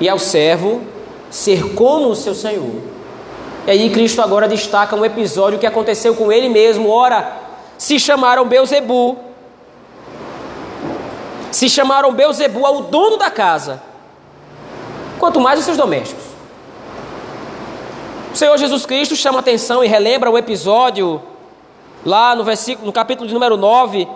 [0.00, 0.80] e ao servo
[1.30, 2.82] ser como o seu Senhor.
[3.66, 6.88] E aí Cristo agora destaca um episódio que aconteceu com ele mesmo.
[6.88, 7.36] Ora,
[7.76, 9.18] se chamaram Beuzebu.
[11.52, 13.82] Se chamaram Beuzebu ao dono da casa,
[15.18, 16.24] quanto mais os seus domésticos.
[18.32, 21.20] O Senhor Jesus Cristo chama atenção e relembra o episódio
[22.04, 24.08] lá no versículo, no capítulo de número 9,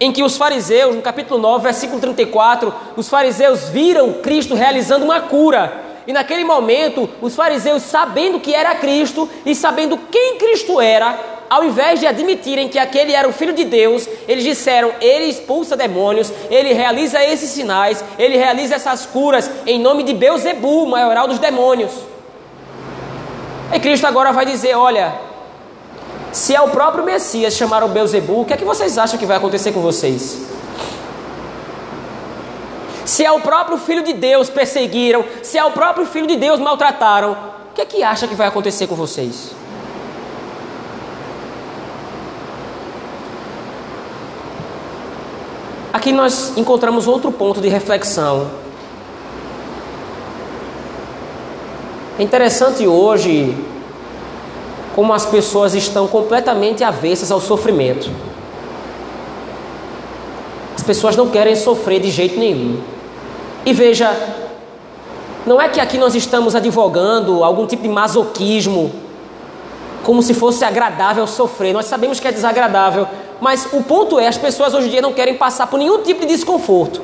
[0.00, 5.20] em que os fariseus, no capítulo 9, versículo 34, os fariseus viram Cristo realizando uma
[5.20, 11.16] cura e naquele momento, os fariseus, sabendo que era Cristo e sabendo quem Cristo era,
[11.48, 15.76] ao invés de admitirem que aquele era o Filho de Deus, eles disseram: Ele expulsa
[15.76, 21.38] demônios, ele realiza esses sinais, ele realiza essas curas em nome de Beuzebu, maioral dos
[21.38, 21.92] demônios.
[23.72, 25.14] E Cristo agora vai dizer: Olha,
[26.32, 29.26] se é o próprio Messias chamar o Beuzebu, o que é que vocês acham que
[29.26, 30.50] vai acontecer com vocês?
[33.10, 36.60] se é o próprio Filho de Deus perseguiram, se é o próprio Filho de Deus
[36.60, 37.32] maltrataram,
[37.70, 39.50] o que é que acha que vai acontecer com vocês?
[45.92, 48.48] Aqui nós encontramos outro ponto de reflexão.
[52.16, 53.56] É interessante hoje
[54.94, 58.10] como as pessoas estão completamente avessas ao sofrimento.
[60.74, 62.80] As pessoas não querem sofrer de jeito nenhum.
[63.64, 64.10] E veja,
[65.46, 68.92] não é que aqui nós estamos advogando algum tipo de masoquismo,
[70.02, 71.72] como se fosse agradável sofrer.
[71.72, 73.06] Nós sabemos que é desagradável,
[73.40, 76.20] mas o ponto é: as pessoas hoje em dia não querem passar por nenhum tipo
[76.20, 77.00] de desconforto.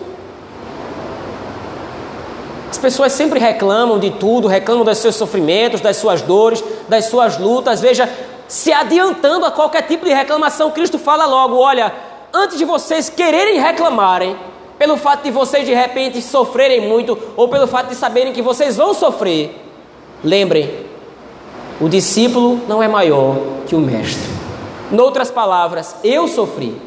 [2.70, 7.38] As pessoas sempre reclamam de tudo, reclamam dos seus sofrimentos, das suas dores, das suas
[7.38, 7.80] lutas.
[7.80, 8.08] Veja,
[8.48, 11.92] se adiantando a qualquer tipo de reclamação, Cristo fala logo: olha,
[12.32, 14.36] antes de vocês quererem reclamarem,
[14.78, 18.76] pelo fato de vocês de repente sofrerem muito, ou pelo fato de saberem que vocês
[18.76, 19.56] vão sofrer,
[20.22, 20.86] lembrem,
[21.80, 24.36] o discípulo não é maior que o mestre.
[24.90, 26.80] Noutras palavras, eu sofri.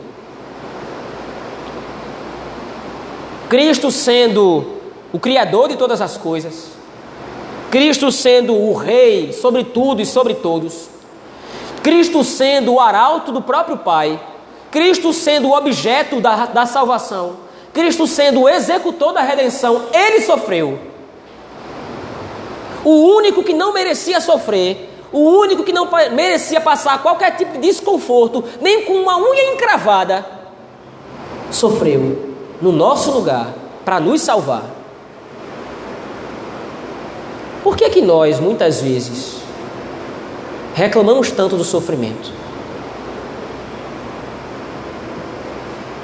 [3.50, 4.79] Cristo sendo
[5.12, 6.68] o Criador de todas as coisas,
[7.72, 10.90] Cristo sendo o Rei sobre tudo e sobre todos,
[11.82, 14.20] Cristo sendo o arauto do próprio Pai,
[14.72, 17.38] Cristo sendo o objeto da, da salvação,
[17.74, 20.80] Cristo sendo o executor da redenção, ele sofreu.
[22.84, 27.60] O único que não merecia sofrer, o único que não merecia passar qualquer tipo de
[27.60, 30.26] desconforto, nem com uma unha encravada,
[31.52, 34.79] sofreu no nosso lugar para nos salvar.
[37.64, 39.38] Por que que nós muitas vezes
[40.74, 42.32] reclamamos tanto do sofrimento?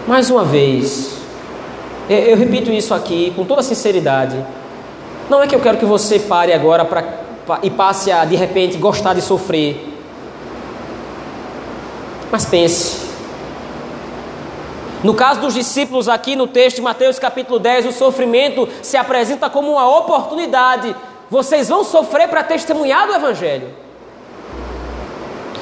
[0.08, 1.18] Mais uma vez,
[2.08, 4.36] eu repito isso aqui com toda sinceridade.
[5.30, 7.04] Não é que eu quero que você pare agora pra,
[7.64, 9.94] e passe a, de repente, gostar de sofrer.
[12.32, 13.06] Mas pense.
[15.04, 19.50] No caso dos discípulos, aqui no texto de Mateus capítulo 10, o sofrimento se apresenta
[19.50, 20.96] como uma oportunidade.
[21.36, 23.68] Vocês vão sofrer para testemunhar do Evangelho.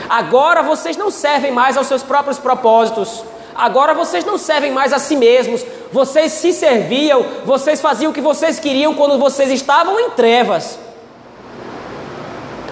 [0.07, 3.23] Agora vocês não servem mais aos seus próprios propósitos.
[3.55, 8.21] Agora vocês não servem mais a si mesmos, vocês se serviam, vocês faziam o que
[8.21, 10.77] vocês queriam quando vocês estavam em trevas.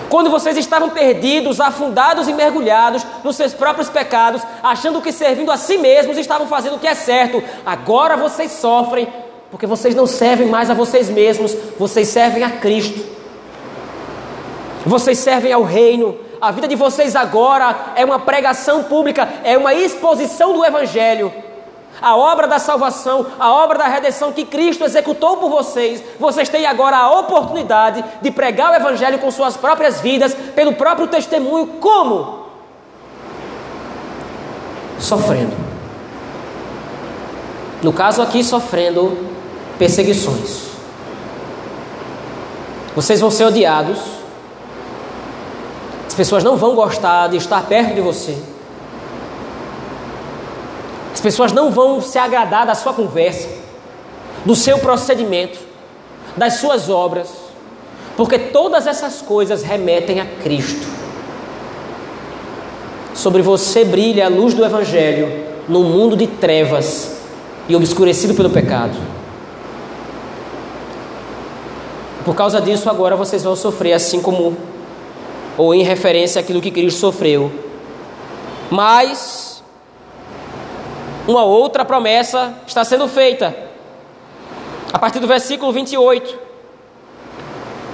[0.08, 5.58] Quando vocês estavam perdidos, afundados e mergulhados nos seus próprios pecados, achando que servindo a
[5.58, 7.44] si mesmos estavam fazendo o que é certo.
[7.66, 9.12] Agora vocês sofrem,
[9.52, 13.06] porque vocês não servem mais a vocês mesmos, vocês servem a Cristo.
[14.86, 19.76] Vocês servem ao reino, a vida de vocês agora é uma pregação pública, é uma
[19.76, 21.32] exposição do Evangelho.
[22.02, 26.66] A obra da salvação, a obra da redenção que Cristo executou por vocês, vocês têm
[26.66, 31.68] agora a oportunidade de pregar o Evangelho com suas próprias vidas, pelo próprio testemunho.
[31.80, 32.48] Como?
[34.98, 35.56] Sofrendo.
[37.84, 39.16] No caso aqui, sofrendo
[39.82, 40.67] perseguições.
[42.96, 43.98] Vocês vão ser odiados.
[46.06, 48.38] As pessoas não vão gostar de estar perto de você.
[51.12, 53.50] As pessoas não vão se agradar da sua conversa,
[54.46, 55.58] do seu procedimento,
[56.38, 57.30] das suas obras,
[58.15, 60.86] porque todas essas coisas remetem a Cristo.
[63.15, 67.17] Sobre você brilha a luz do Evangelho num mundo de trevas
[67.67, 69.20] e obscurecido pelo pecado.
[72.23, 74.55] Por causa disso, agora vocês vão sofrer assim como,
[75.57, 77.51] ou em referência àquilo que Cristo sofreu.
[78.69, 79.63] Mas
[81.27, 83.55] uma outra promessa está sendo feita.
[84.93, 86.51] A partir do versículo 28.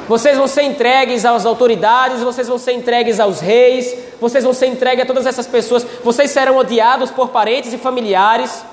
[0.07, 4.67] Vocês vão ser entregues às autoridades, vocês vão ser entregues aos reis, vocês vão ser
[4.67, 8.63] entregues a todas essas pessoas, vocês serão odiados por parentes e familiares.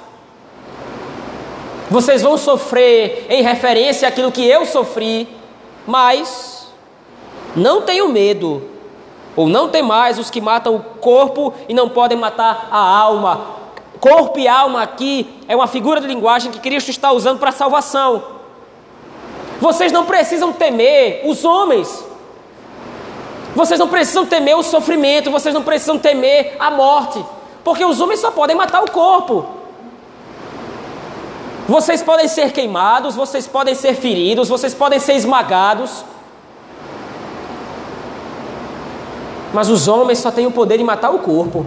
[1.91, 5.29] Vocês vão sofrer em referência àquilo que eu sofri,
[5.87, 6.69] mas
[7.57, 8.63] não tenham medo,
[9.37, 13.55] ou não tem mais os que matam o corpo e não podem matar a alma.
[14.01, 17.53] Corpo e alma aqui é uma figura de linguagem que Cristo está usando para a
[17.53, 18.23] salvação.
[19.61, 22.05] Vocês não precisam temer os homens.
[23.55, 27.25] Vocês não precisam temer o sofrimento, vocês não precisam temer a morte,
[27.63, 29.47] porque os homens só podem matar o corpo.
[31.67, 36.05] Vocês podem ser queimados, vocês podem ser feridos, vocês podem ser esmagados.
[39.53, 41.65] Mas os homens só têm o poder de matar o corpo.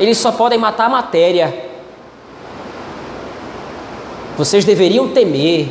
[0.00, 1.70] Eles só podem matar a matéria.
[4.36, 5.68] Vocês deveriam temer.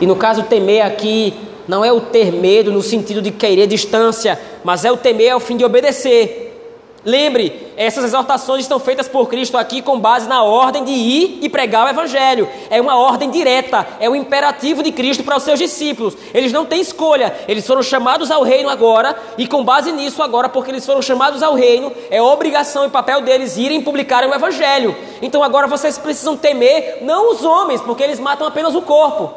[0.00, 1.34] E no caso, temer aqui
[1.66, 5.40] não é o ter medo no sentido de querer distância, mas é o temer ao
[5.40, 6.43] fim de obedecer.
[7.04, 11.50] Lembre, essas exortações estão feitas por Cristo aqui com base na ordem de ir e
[11.50, 12.48] pregar o Evangelho.
[12.70, 16.16] É uma ordem direta, é o imperativo de Cristo para os seus discípulos.
[16.32, 20.48] Eles não têm escolha, eles foram chamados ao reino agora, e com base nisso, agora,
[20.48, 24.96] porque eles foram chamados ao reino, é obrigação e papel deles irem publicar o Evangelho.
[25.20, 29.30] Então agora vocês precisam temer não os homens, porque eles matam apenas o corpo.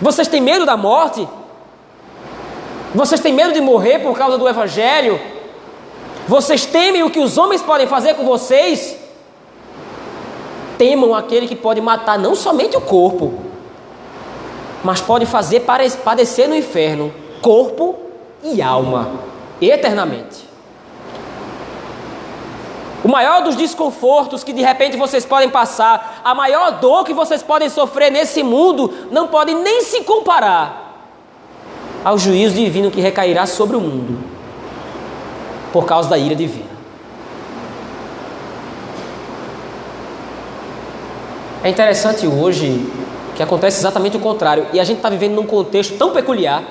[0.00, 1.26] Vocês têm medo da morte?
[2.94, 5.31] Vocês têm medo de morrer por causa do Evangelho?
[6.26, 8.96] Vocês temem o que os homens podem fazer com vocês?
[10.78, 13.34] Temam aquele que pode matar não somente o corpo,
[14.84, 15.60] mas pode fazer
[16.04, 17.96] padecer no inferno corpo
[18.42, 19.10] e alma,
[19.60, 20.48] eternamente.
[23.04, 27.42] O maior dos desconfortos que de repente vocês podem passar, a maior dor que vocês
[27.42, 31.10] podem sofrer nesse mundo, não pode nem se comparar
[32.04, 34.31] ao juízo divino que recairá sobre o mundo
[35.72, 36.70] por causa da ira divina.
[41.64, 42.86] É interessante hoje
[43.36, 46.62] que acontece exatamente o contrário, e a gente está vivendo num contexto tão peculiar,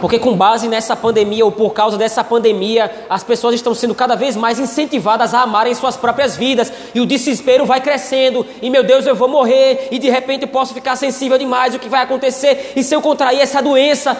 [0.00, 4.14] porque com base nessa pandemia ou por causa dessa pandemia, as pessoas estão sendo cada
[4.14, 8.82] vez mais incentivadas a amarem suas próprias vidas, e o desespero vai crescendo, e meu
[8.82, 12.02] Deus, eu vou morrer, e de repente eu posso ficar sensível demais, o que vai
[12.02, 14.14] acontecer, e se eu contrair essa doença,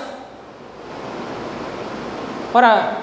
[2.54, 2.96] Ora,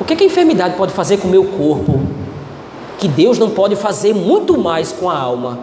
[0.00, 2.00] o que, que a enfermidade pode fazer com o meu corpo?
[2.98, 5.58] Que Deus não pode fazer muito mais com a alma.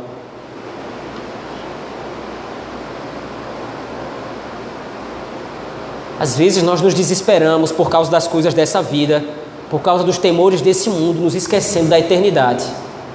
[6.19, 9.23] Às vezes nós nos desesperamos por causa das coisas dessa vida,
[9.69, 12.65] por causa dos temores desse mundo, nos esquecendo da eternidade.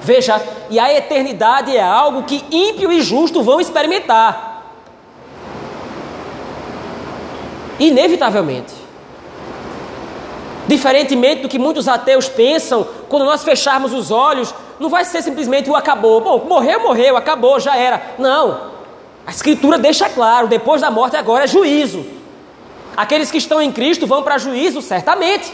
[0.01, 4.63] Veja, e a eternidade é algo que ímpio e justo vão experimentar.
[7.79, 8.82] Inevitavelmente.
[10.67, 15.69] Diferentemente do que muitos ateus pensam, quando nós fecharmos os olhos, não vai ser simplesmente
[15.69, 16.21] o acabou.
[16.21, 18.01] Bom, morreu, morreu, acabou, já era.
[18.17, 18.71] Não.
[19.27, 22.05] A Escritura deixa claro: depois da morte agora é juízo.
[22.95, 25.53] Aqueles que estão em Cristo vão para juízo, certamente.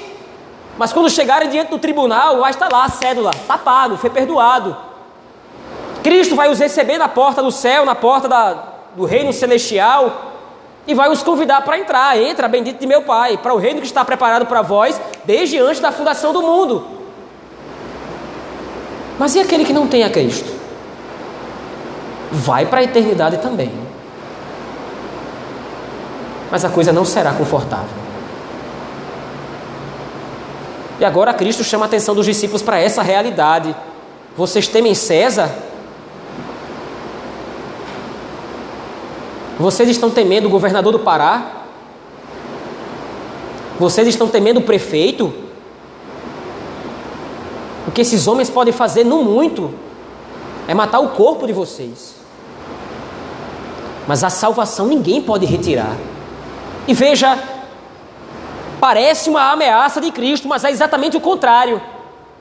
[0.78, 4.78] Mas quando chegarem diante do tribunal, vai estar lá a cédula: está pago, foi perdoado.
[6.04, 8.54] Cristo vai os receber na porta do céu, na porta da,
[8.96, 10.29] do reino celestial
[10.88, 12.18] e vai os convidar para entrar.
[12.18, 15.80] Entra, bendito de meu Pai, para o reino que está preparado para vós desde antes
[15.80, 16.86] da fundação do mundo.
[19.18, 20.50] Mas e aquele que não tem a Cristo?
[22.32, 23.72] Vai para a eternidade também.
[26.50, 28.00] Mas a coisa não será confortável.
[31.00, 33.76] E agora Cristo chama a atenção dos discípulos para essa realidade.
[34.36, 35.50] Vocês temem César?
[39.60, 41.64] Vocês estão temendo o governador do Pará?
[43.78, 45.34] Vocês estão temendo o prefeito?
[47.86, 49.74] O que esses homens podem fazer, no muito,
[50.66, 52.16] é matar o corpo de vocês.
[54.08, 55.98] Mas a salvação ninguém pode retirar.
[56.88, 57.38] E veja,
[58.80, 61.82] parece uma ameaça de Cristo, mas é exatamente o contrário.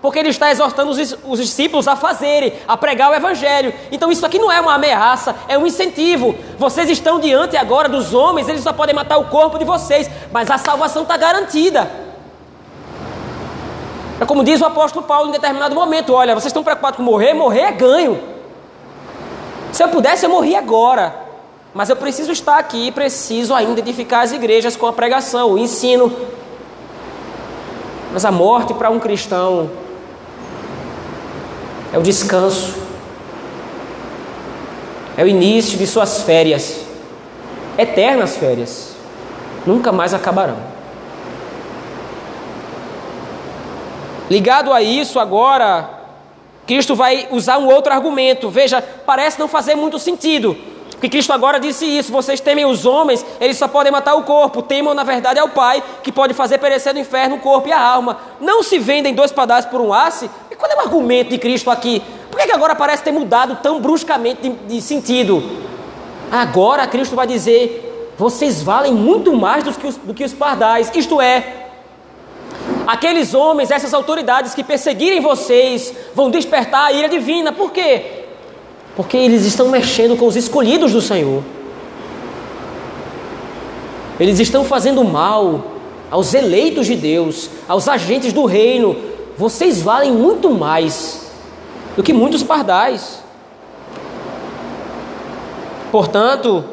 [0.01, 3.75] Porque ele está exortando os, os, discípulos a fazerem, a pregar o Evangelho.
[3.91, 6.37] Então isso aqui não é uma ameaça, é um incentivo.
[6.57, 10.51] Vocês estão diante agora dos homens, eles só podem matar o corpo de vocês, mas
[10.51, 11.91] a salvação está garantida.
[14.21, 17.35] É como diz o apóstolo Paulo em determinado momento: olha, vocês estão preocupados com morrer?
[17.35, 18.21] Morrer é ganho.
[19.73, 21.27] Se eu pudesse, eu morria agora.
[21.75, 26.13] Mas eu preciso estar aqui, preciso ainda edificar as igrejas com a pregação, o ensino.
[28.13, 29.71] Mas a morte para um cristão
[31.93, 32.75] é o descanso,
[35.17, 36.81] é o início de suas férias,
[37.77, 38.95] eternas férias,
[39.67, 40.59] nunca mais acabarão.
[44.31, 45.89] Ligado a isso, agora,
[46.67, 48.51] Cristo vai usar um outro argumento.
[48.51, 50.57] Veja, parece não fazer muito sentido.
[50.91, 54.61] Porque Cristo agora disse isso: vocês temem os homens, eles só podem matar o corpo.
[54.61, 57.81] Temam, na verdade, ao Pai, que pode fazer perecer no inferno o corpo e a
[57.81, 58.19] alma.
[58.41, 60.29] Não se vendem dois pedaços por um asse?
[60.59, 62.03] Qual é o argumento de Cristo aqui?
[62.31, 65.43] Por que, que agora parece ter mudado tão bruscamente de, de sentido?
[66.31, 70.91] Agora Cristo vai dizer: vocês valem muito mais do que os, do que os pardais.
[70.95, 71.69] Isto é,
[72.87, 77.53] aqueles homens, essas autoridades que perseguirem vocês, vão despertar a ira divina.
[77.53, 78.25] Por quê?
[78.97, 81.45] Porque eles estão mexendo com os escolhidos do Senhor.
[84.19, 85.63] Eles estão fazendo mal
[86.11, 88.97] aos eleitos de Deus, aos agentes do reino.
[89.39, 91.31] Vocês valem muito mais
[91.97, 93.23] do que muitos pardais.
[95.93, 96.65] Portanto,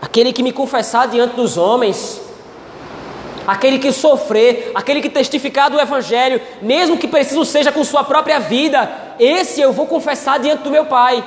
[0.00, 2.20] aquele que me confessar diante dos homens,
[3.46, 8.40] aquele que sofrer, aquele que testificar do Evangelho, mesmo que preciso seja com sua própria
[8.40, 11.24] vida, esse eu vou confessar diante do meu Pai.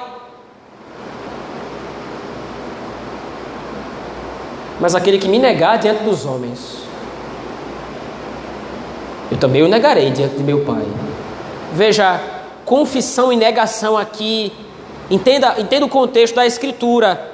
[4.80, 6.85] mas aquele que me negar diante dos homens,
[9.32, 10.86] eu também o negarei diante de meu Pai.
[11.74, 12.20] Veja,
[12.66, 14.52] confissão e negação aqui,
[15.10, 17.34] entenda, entenda o contexto da Escritura.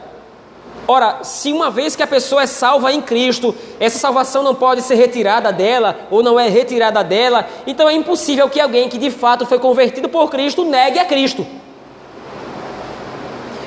[0.88, 4.82] Ora, se uma vez que a pessoa é salva em Cristo, essa salvação não pode
[4.82, 9.12] ser retirada dela, ou não é retirada dela, então é impossível que alguém que de
[9.12, 11.46] fato foi convertido por Cristo negue a Cristo.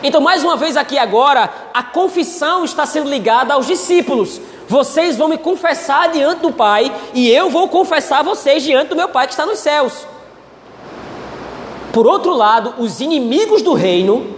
[0.02, 4.38] Então, mais uma vez aqui agora, a confissão está sendo ligada aos discípulos.
[4.68, 9.08] Vocês vão me confessar diante do Pai, e eu vou confessar vocês diante do meu
[9.08, 10.06] Pai que está nos céus.
[11.92, 14.34] Por outro lado, os inimigos do reino,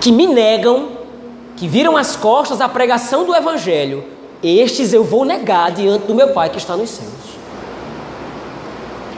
[0.00, 0.90] que me negam,
[1.56, 4.04] que viram as costas à pregação do Evangelho,
[4.42, 7.12] estes eu vou negar diante do meu Pai que está nos céus.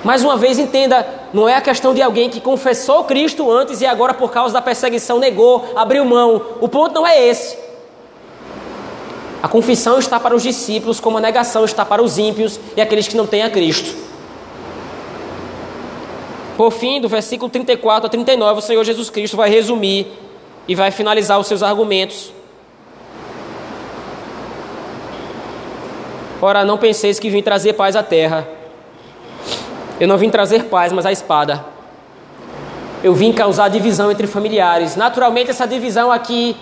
[0.04, 3.86] Mais uma vez, entenda: não é a questão de alguém que confessou Cristo antes e
[3.86, 6.42] agora, por causa da perseguição, negou, abriu mão.
[6.60, 7.63] O ponto não é esse.
[9.44, 13.06] A confissão está para os discípulos, como a negação está para os ímpios e aqueles
[13.06, 13.94] que não têm a Cristo.
[16.56, 20.06] Por fim, do versículo 34 a 39, o Senhor Jesus Cristo vai resumir
[20.66, 22.32] e vai finalizar os seus argumentos.
[26.40, 28.48] Ora, não penseis que vim trazer paz à terra.
[30.00, 31.62] Eu não vim trazer paz, mas a espada.
[33.02, 34.96] Eu vim causar divisão entre familiares.
[34.96, 36.56] Naturalmente, essa divisão aqui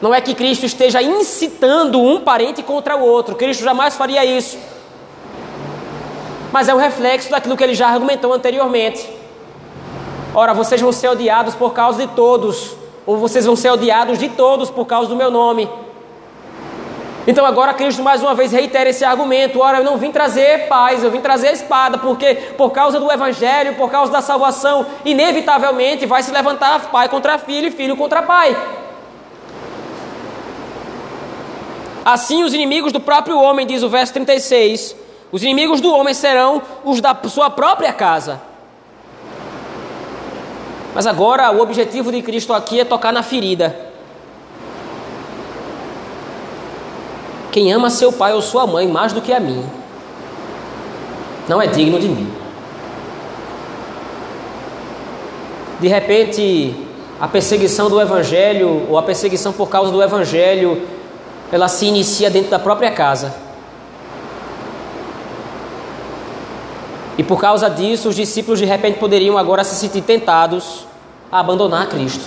[0.00, 3.34] não é que Cristo esteja incitando um parente contra o outro.
[3.34, 4.58] Cristo jamais faria isso.
[6.52, 9.08] Mas é um reflexo daquilo que ele já argumentou anteriormente.
[10.34, 12.76] Ora, vocês vão ser odiados por causa de todos,
[13.06, 15.68] ou vocês vão ser odiados de todos por causa do meu nome.
[17.26, 21.02] Então agora Cristo mais uma vez reitera esse argumento: ora, eu não vim trazer paz,
[21.02, 26.22] eu vim trazer espada, porque por causa do Evangelho, por causa da salvação, inevitavelmente vai
[26.22, 28.56] se levantar pai contra filho e filho contra pai.
[32.06, 34.94] Assim, os inimigos do próprio homem, diz o verso 36,
[35.32, 38.40] os inimigos do homem serão os da sua própria casa.
[40.94, 43.76] Mas agora o objetivo de Cristo aqui é tocar na ferida.
[47.50, 49.68] Quem ama seu pai ou sua mãe mais do que a mim,
[51.48, 52.32] não é digno de mim.
[55.80, 56.72] De repente,
[57.20, 60.94] a perseguição do Evangelho, ou a perseguição por causa do Evangelho,
[61.50, 63.34] ela se inicia dentro da própria casa.
[67.18, 70.86] E por causa disso, os discípulos de repente poderiam agora se sentir tentados
[71.32, 72.24] a abandonar Cristo.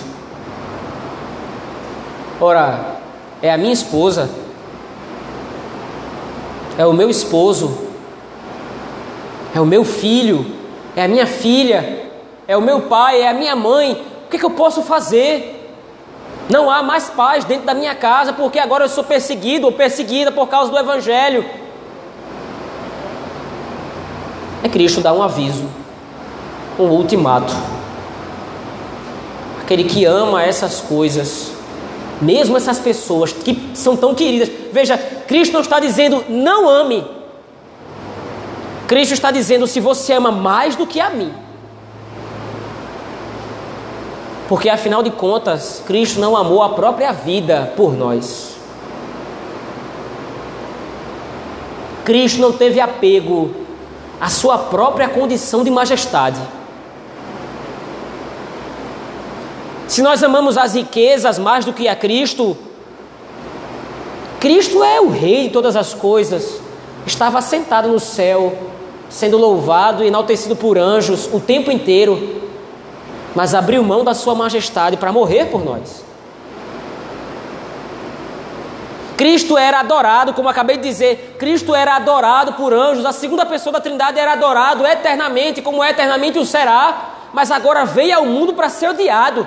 [2.40, 2.96] Ora,
[3.40, 4.28] é a minha esposa
[6.80, 7.78] é o meu esposo,
[9.54, 10.46] é o meu filho,
[10.96, 12.10] é a minha filha,
[12.48, 13.92] é o meu pai, é a minha mãe.
[14.24, 15.59] O que, que eu posso fazer?
[16.50, 20.32] Não há mais paz dentro da minha casa porque agora eu sou perseguido ou perseguida
[20.32, 21.48] por causa do Evangelho.
[24.62, 25.64] É Cristo dar um aviso,
[26.76, 27.54] um ultimato.
[29.62, 31.52] Aquele que ama essas coisas,
[32.20, 34.50] mesmo essas pessoas que são tão queridas.
[34.72, 34.98] Veja,
[35.28, 37.06] Cristo não está dizendo não ame.
[38.88, 41.32] Cristo está dizendo se você ama mais do que a mim
[44.50, 48.56] porque afinal de contas, Cristo não amou a própria vida por nós.
[52.04, 53.52] Cristo não teve apego
[54.20, 56.40] à sua própria condição de majestade.
[59.86, 62.56] Se nós amamos as riquezas mais do que a Cristo,
[64.40, 66.60] Cristo é o Rei de todas as coisas,
[67.06, 68.58] estava sentado no céu,
[69.08, 72.49] sendo louvado e enaltecido por anjos o tempo inteiro
[73.34, 76.04] mas abriu mão da sua majestade para morrer por nós.
[79.20, 83.74] Cristo era adorado, como acabei de dizer, Cristo era adorado por anjos, a segunda pessoa
[83.74, 88.70] da Trindade era adorado eternamente, como eternamente o será, mas agora veio ao mundo para
[88.70, 89.46] ser odiado.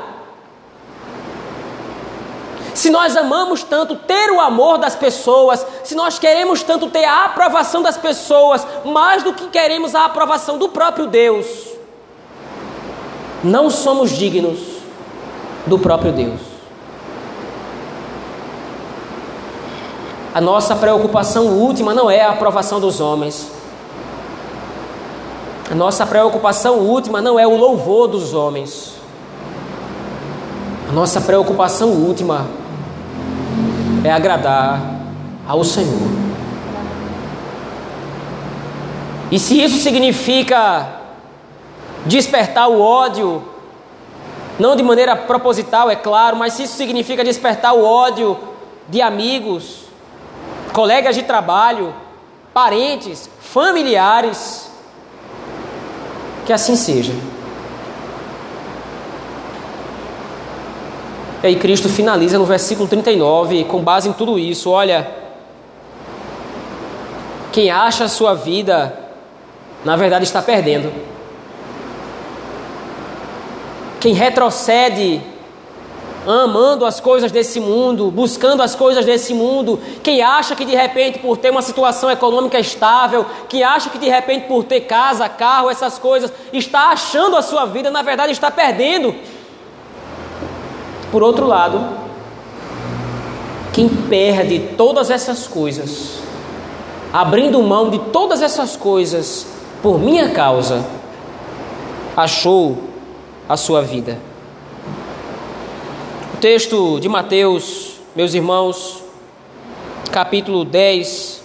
[2.76, 7.26] Se nós amamos tanto ter o amor das pessoas, se nós queremos tanto ter a
[7.26, 11.73] aprovação das pessoas, mais do que queremos a aprovação do próprio Deus,
[13.44, 14.60] não somos dignos
[15.68, 16.40] do próprio Deus.
[20.34, 23.52] A nossa preocupação última não é a aprovação dos homens.
[25.70, 28.94] A nossa preocupação última não é o louvor dos homens.
[30.90, 32.48] A nossa preocupação última
[34.04, 34.82] é agradar
[35.48, 36.10] ao Senhor.
[39.32, 41.03] E se isso significa
[42.06, 43.44] despertar o ódio,
[44.60, 48.38] não de maneira proposital, é claro, mas se isso significa despertar o ódio
[48.88, 49.84] de amigos,
[50.74, 51.94] colegas de trabalho,
[52.54, 54.70] parentes, familiares,
[56.46, 57.14] que assim seja.
[61.42, 65.10] E aí Cristo finaliza no versículo 39, com base em tudo isso, olha,
[67.52, 68.98] quem acha a sua vida,
[69.84, 71.13] na verdade está perdendo.
[74.04, 75.22] Quem retrocede
[76.28, 81.20] amando as coisas desse mundo, buscando as coisas desse mundo, quem acha que de repente
[81.20, 85.70] por ter uma situação econômica estável, quem acha que de repente por ter casa, carro,
[85.70, 89.16] essas coisas, está achando a sua vida, na verdade está perdendo.
[91.10, 91.82] Por outro lado,
[93.72, 96.20] quem perde todas essas coisas,
[97.14, 99.48] abrindo mão de todas essas coisas
[99.82, 100.86] por minha causa,
[102.18, 102.92] achou
[103.48, 104.18] a sua vida.
[106.34, 109.04] O texto de Mateus, meus irmãos,
[110.12, 111.44] capítulo 10,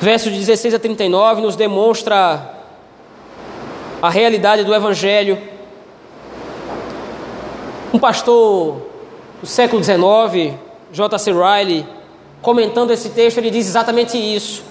[0.00, 2.54] versos de 16 a 39, nos demonstra
[4.00, 5.38] a realidade do Evangelho.
[7.92, 8.82] Um pastor
[9.40, 10.56] do século XIX,
[10.92, 11.32] J.C.
[11.32, 11.86] Riley,
[12.40, 14.62] comentando esse texto, ele diz exatamente isso.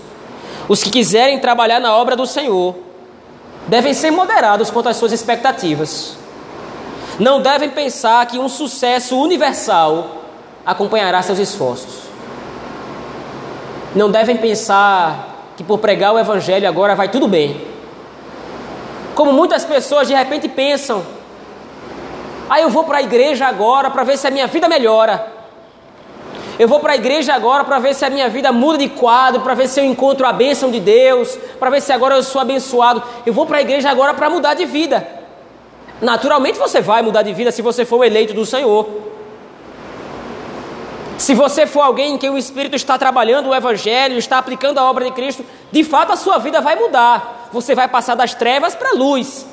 [0.70, 2.87] Os que quiserem trabalhar na obra do Senhor
[3.68, 6.18] devem ser moderados quanto às suas expectativas.
[7.20, 10.24] Não devem pensar que um sucesso universal
[10.66, 12.08] acompanhará seus esforços.
[13.96, 17.66] Não devem pensar que por pregar o Evangelho agora vai tudo bem.
[19.16, 21.04] Como muitas pessoas de repente pensam,
[22.50, 25.37] ah, eu vou para a igreja agora para ver se a minha vida melhora.
[26.60, 29.42] Eu vou para a igreja agora para ver se a minha vida muda de quadro,
[29.42, 32.42] para ver se eu encontro a bênção de Deus, para ver se agora eu sou
[32.42, 33.04] abençoado.
[33.26, 35.08] Eu vou para a igreja agora para mudar de vida.
[36.02, 38.88] Naturalmente você vai mudar de vida se você for o eleito do Senhor.
[41.18, 44.90] Se você for alguém em quem o Espírito está trabalhando o Evangelho, está aplicando a
[44.90, 47.50] obra de Cristo, de fato a sua vida vai mudar.
[47.52, 49.46] Você vai passar das trevas para a luz.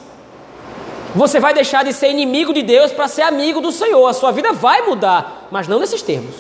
[1.14, 4.06] Você vai deixar de ser inimigo de Deus para ser amigo do Senhor.
[4.06, 6.34] A sua vida vai mudar, mas não nesses termos.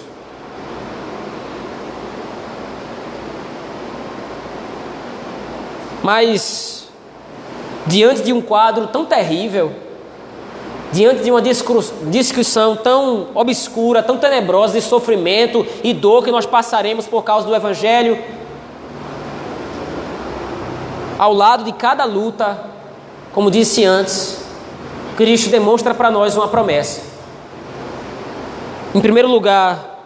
[6.04, 6.86] Mas,
[7.86, 9.72] diante de um quadro tão terrível,
[10.92, 17.06] diante de uma discussão tão obscura, tão tenebrosa de sofrimento e dor que nós passaremos
[17.06, 18.22] por causa do Evangelho,
[21.18, 22.66] ao lado de cada luta,
[23.32, 24.44] como disse antes,
[25.16, 27.00] Cristo demonstra para nós uma promessa.
[28.94, 30.02] Em primeiro lugar,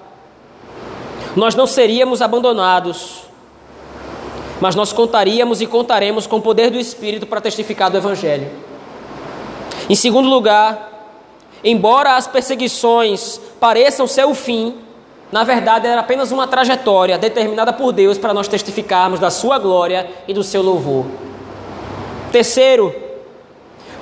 [1.35, 3.28] nós não seríamos abandonados
[4.61, 8.51] mas nós contaríamos e contaremos com o poder do Espírito para testificar do Evangelho.
[9.89, 11.17] Em segundo lugar,
[11.63, 14.75] embora as perseguições pareçam ser o fim,
[15.31, 20.09] na verdade era apenas uma trajetória determinada por Deus para nós testificarmos da Sua glória
[20.27, 21.07] e do seu louvor.
[22.33, 22.95] Terceiro,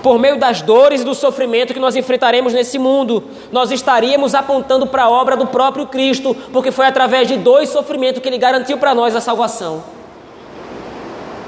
[0.03, 4.87] por meio das dores e do sofrimento que nós enfrentaremos nesse mundo, nós estaríamos apontando
[4.87, 8.79] para a obra do próprio Cristo, porque foi através de dois sofrimentos que Ele garantiu
[8.79, 9.96] para nós a salvação.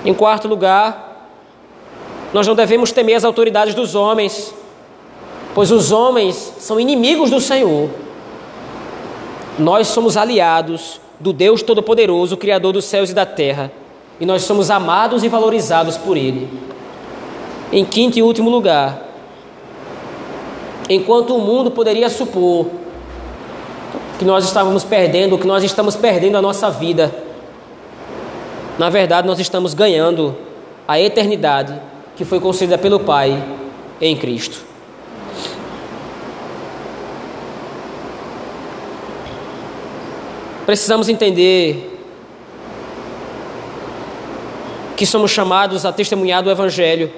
[0.05, 1.09] Em quarto lugar,
[2.33, 4.55] nós não devemos temer as autoridades dos homens,
[5.55, 7.91] pois os homens são inimigos do Senhor.
[9.59, 13.73] Nós somos aliados do Deus Todo-Poderoso, Criador dos céus e da terra,
[14.21, 16.49] e nós somos amados e valorizados por Ele.
[17.73, 19.03] Em quinto e último lugar,
[20.89, 22.67] enquanto o mundo poderia supor
[24.19, 27.13] que nós estávamos perdendo, que nós estamos perdendo a nossa vida,
[28.79, 30.37] na verdade nós estamos ganhando
[30.87, 31.79] a eternidade
[32.17, 33.43] que foi concedida pelo Pai
[34.01, 34.69] em Cristo.
[40.65, 41.99] Precisamos entender
[44.97, 47.11] que somos chamados a testemunhar do Evangelho.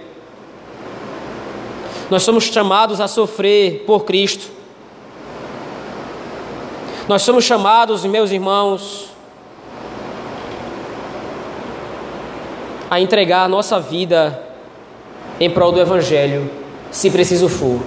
[2.09, 4.51] Nós somos chamados a sofrer por Cristo.
[7.09, 9.10] Nós somos chamados, meus irmãos,
[12.91, 14.43] a entregar a nossa vida
[15.39, 16.51] em prol do Evangelho,
[16.91, 17.81] se preciso for.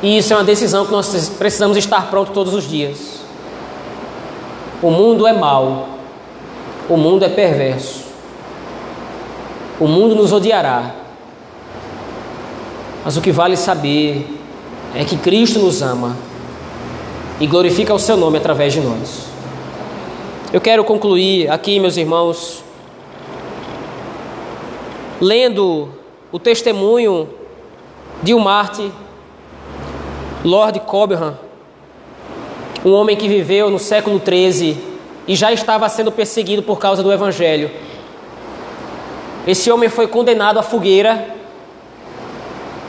[0.00, 3.18] E isso é uma decisão que nós precisamos estar prontos todos os dias.
[4.80, 5.88] O mundo é mau,
[6.88, 8.04] o mundo é perverso,
[9.80, 10.94] o mundo nos odiará.
[13.04, 14.38] Mas o que vale saber
[14.94, 16.16] é que Cristo nos ama
[17.40, 19.27] e glorifica o seu nome através de nós.
[20.50, 22.64] Eu quero concluir aqui, meus irmãos,
[25.20, 25.90] lendo
[26.32, 27.28] o testemunho
[28.22, 28.90] de um Marte
[30.42, 31.38] Lord Cobham,
[32.82, 34.78] um homem que viveu no século XIII
[35.26, 37.70] e já estava sendo perseguido por causa do Evangelho.
[39.46, 41.28] Esse homem foi condenado à fogueira,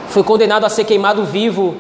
[0.08, 1.76] foi condenado a ser queimado vivo.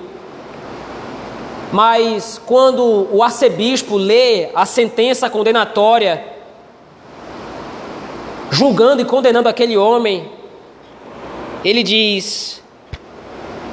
[1.72, 6.24] Mas quando o arcebispo lê a sentença condenatória,
[8.49, 10.32] julgando e condenando aquele homem,
[11.63, 12.63] ele diz: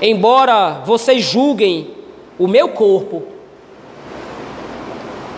[0.00, 1.90] embora vocês julguem
[2.38, 3.22] o meu corpo,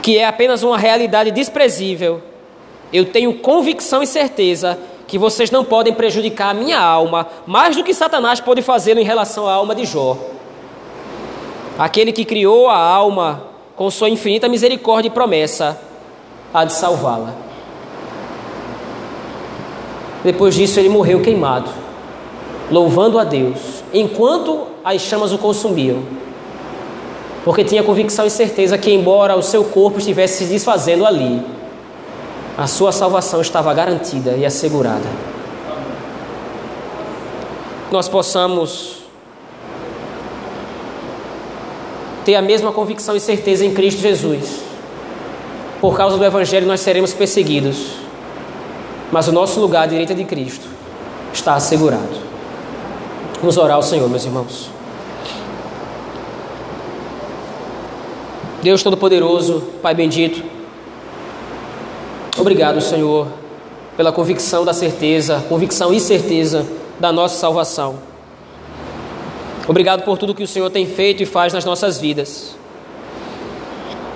[0.02, 2.20] que é apenas uma realidade desprezível,
[2.92, 7.84] eu tenho convicção e certeza que vocês não podem prejudicar a minha alma mais do
[7.84, 10.16] que Satanás pode fazê-lo em relação à alma de Jó.
[11.78, 13.44] Aquele que criou a alma
[13.76, 15.80] com sua infinita misericórdia e promessa
[16.52, 17.34] há de salvá-la.
[20.24, 21.88] Depois disso, ele morreu queimado
[22.70, 26.02] louvando a Deus, enquanto as chamas o consumiam.
[27.44, 31.42] Porque tinha convicção e certeza que, embora o seu corpo estivesse se desfazendo ali,
[32.56, 35.08] a sua salvação estava garantida e assegurada.
[37.90, 38.97] Nós possamos
[42.28, 44.60] ter a mesma convicção e certeza em Cristo Jesus.
[45.80, 47.92] Por causa do Evangelho, nós seremos perseguidos,
[49.10, 50.66] mas o nosso lugar à direita de Cristo
[51.32, 52.18] está assegurado.
[53.40, 54.68] Vamos orar ao Senhor, meus irmãos.
[58.62, 60.44] Deus Todo-Poderoso, Pai bendito,
[62.36, 63.26] obrigado, Senhor,
[63.96, 66.66] pela convicção da certeza, convicção e certeza
[67.00, 68.07] da nossa salvação.
[69.68, 72.56] Obrigado por tudo que o Senhor tem feito e faz nas nossas vidas,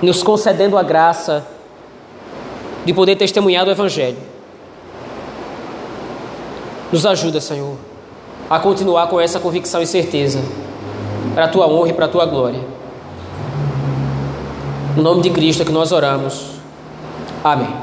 [0.01, 1.47] nos concedendo a graça
[2.85, 4.19] de poder testemunhar do Evangelho.
[6.91, 7.77] Nos ajuda, Senhor
[8.53, 10.39] a continuar com essa convicção e certeza,
[11.35, 12.61] para a tua honra e para a tua glória.
[14.95, 16.51] No nome de Cristo é que nós oramos.
[17.43, 17.82] Amém.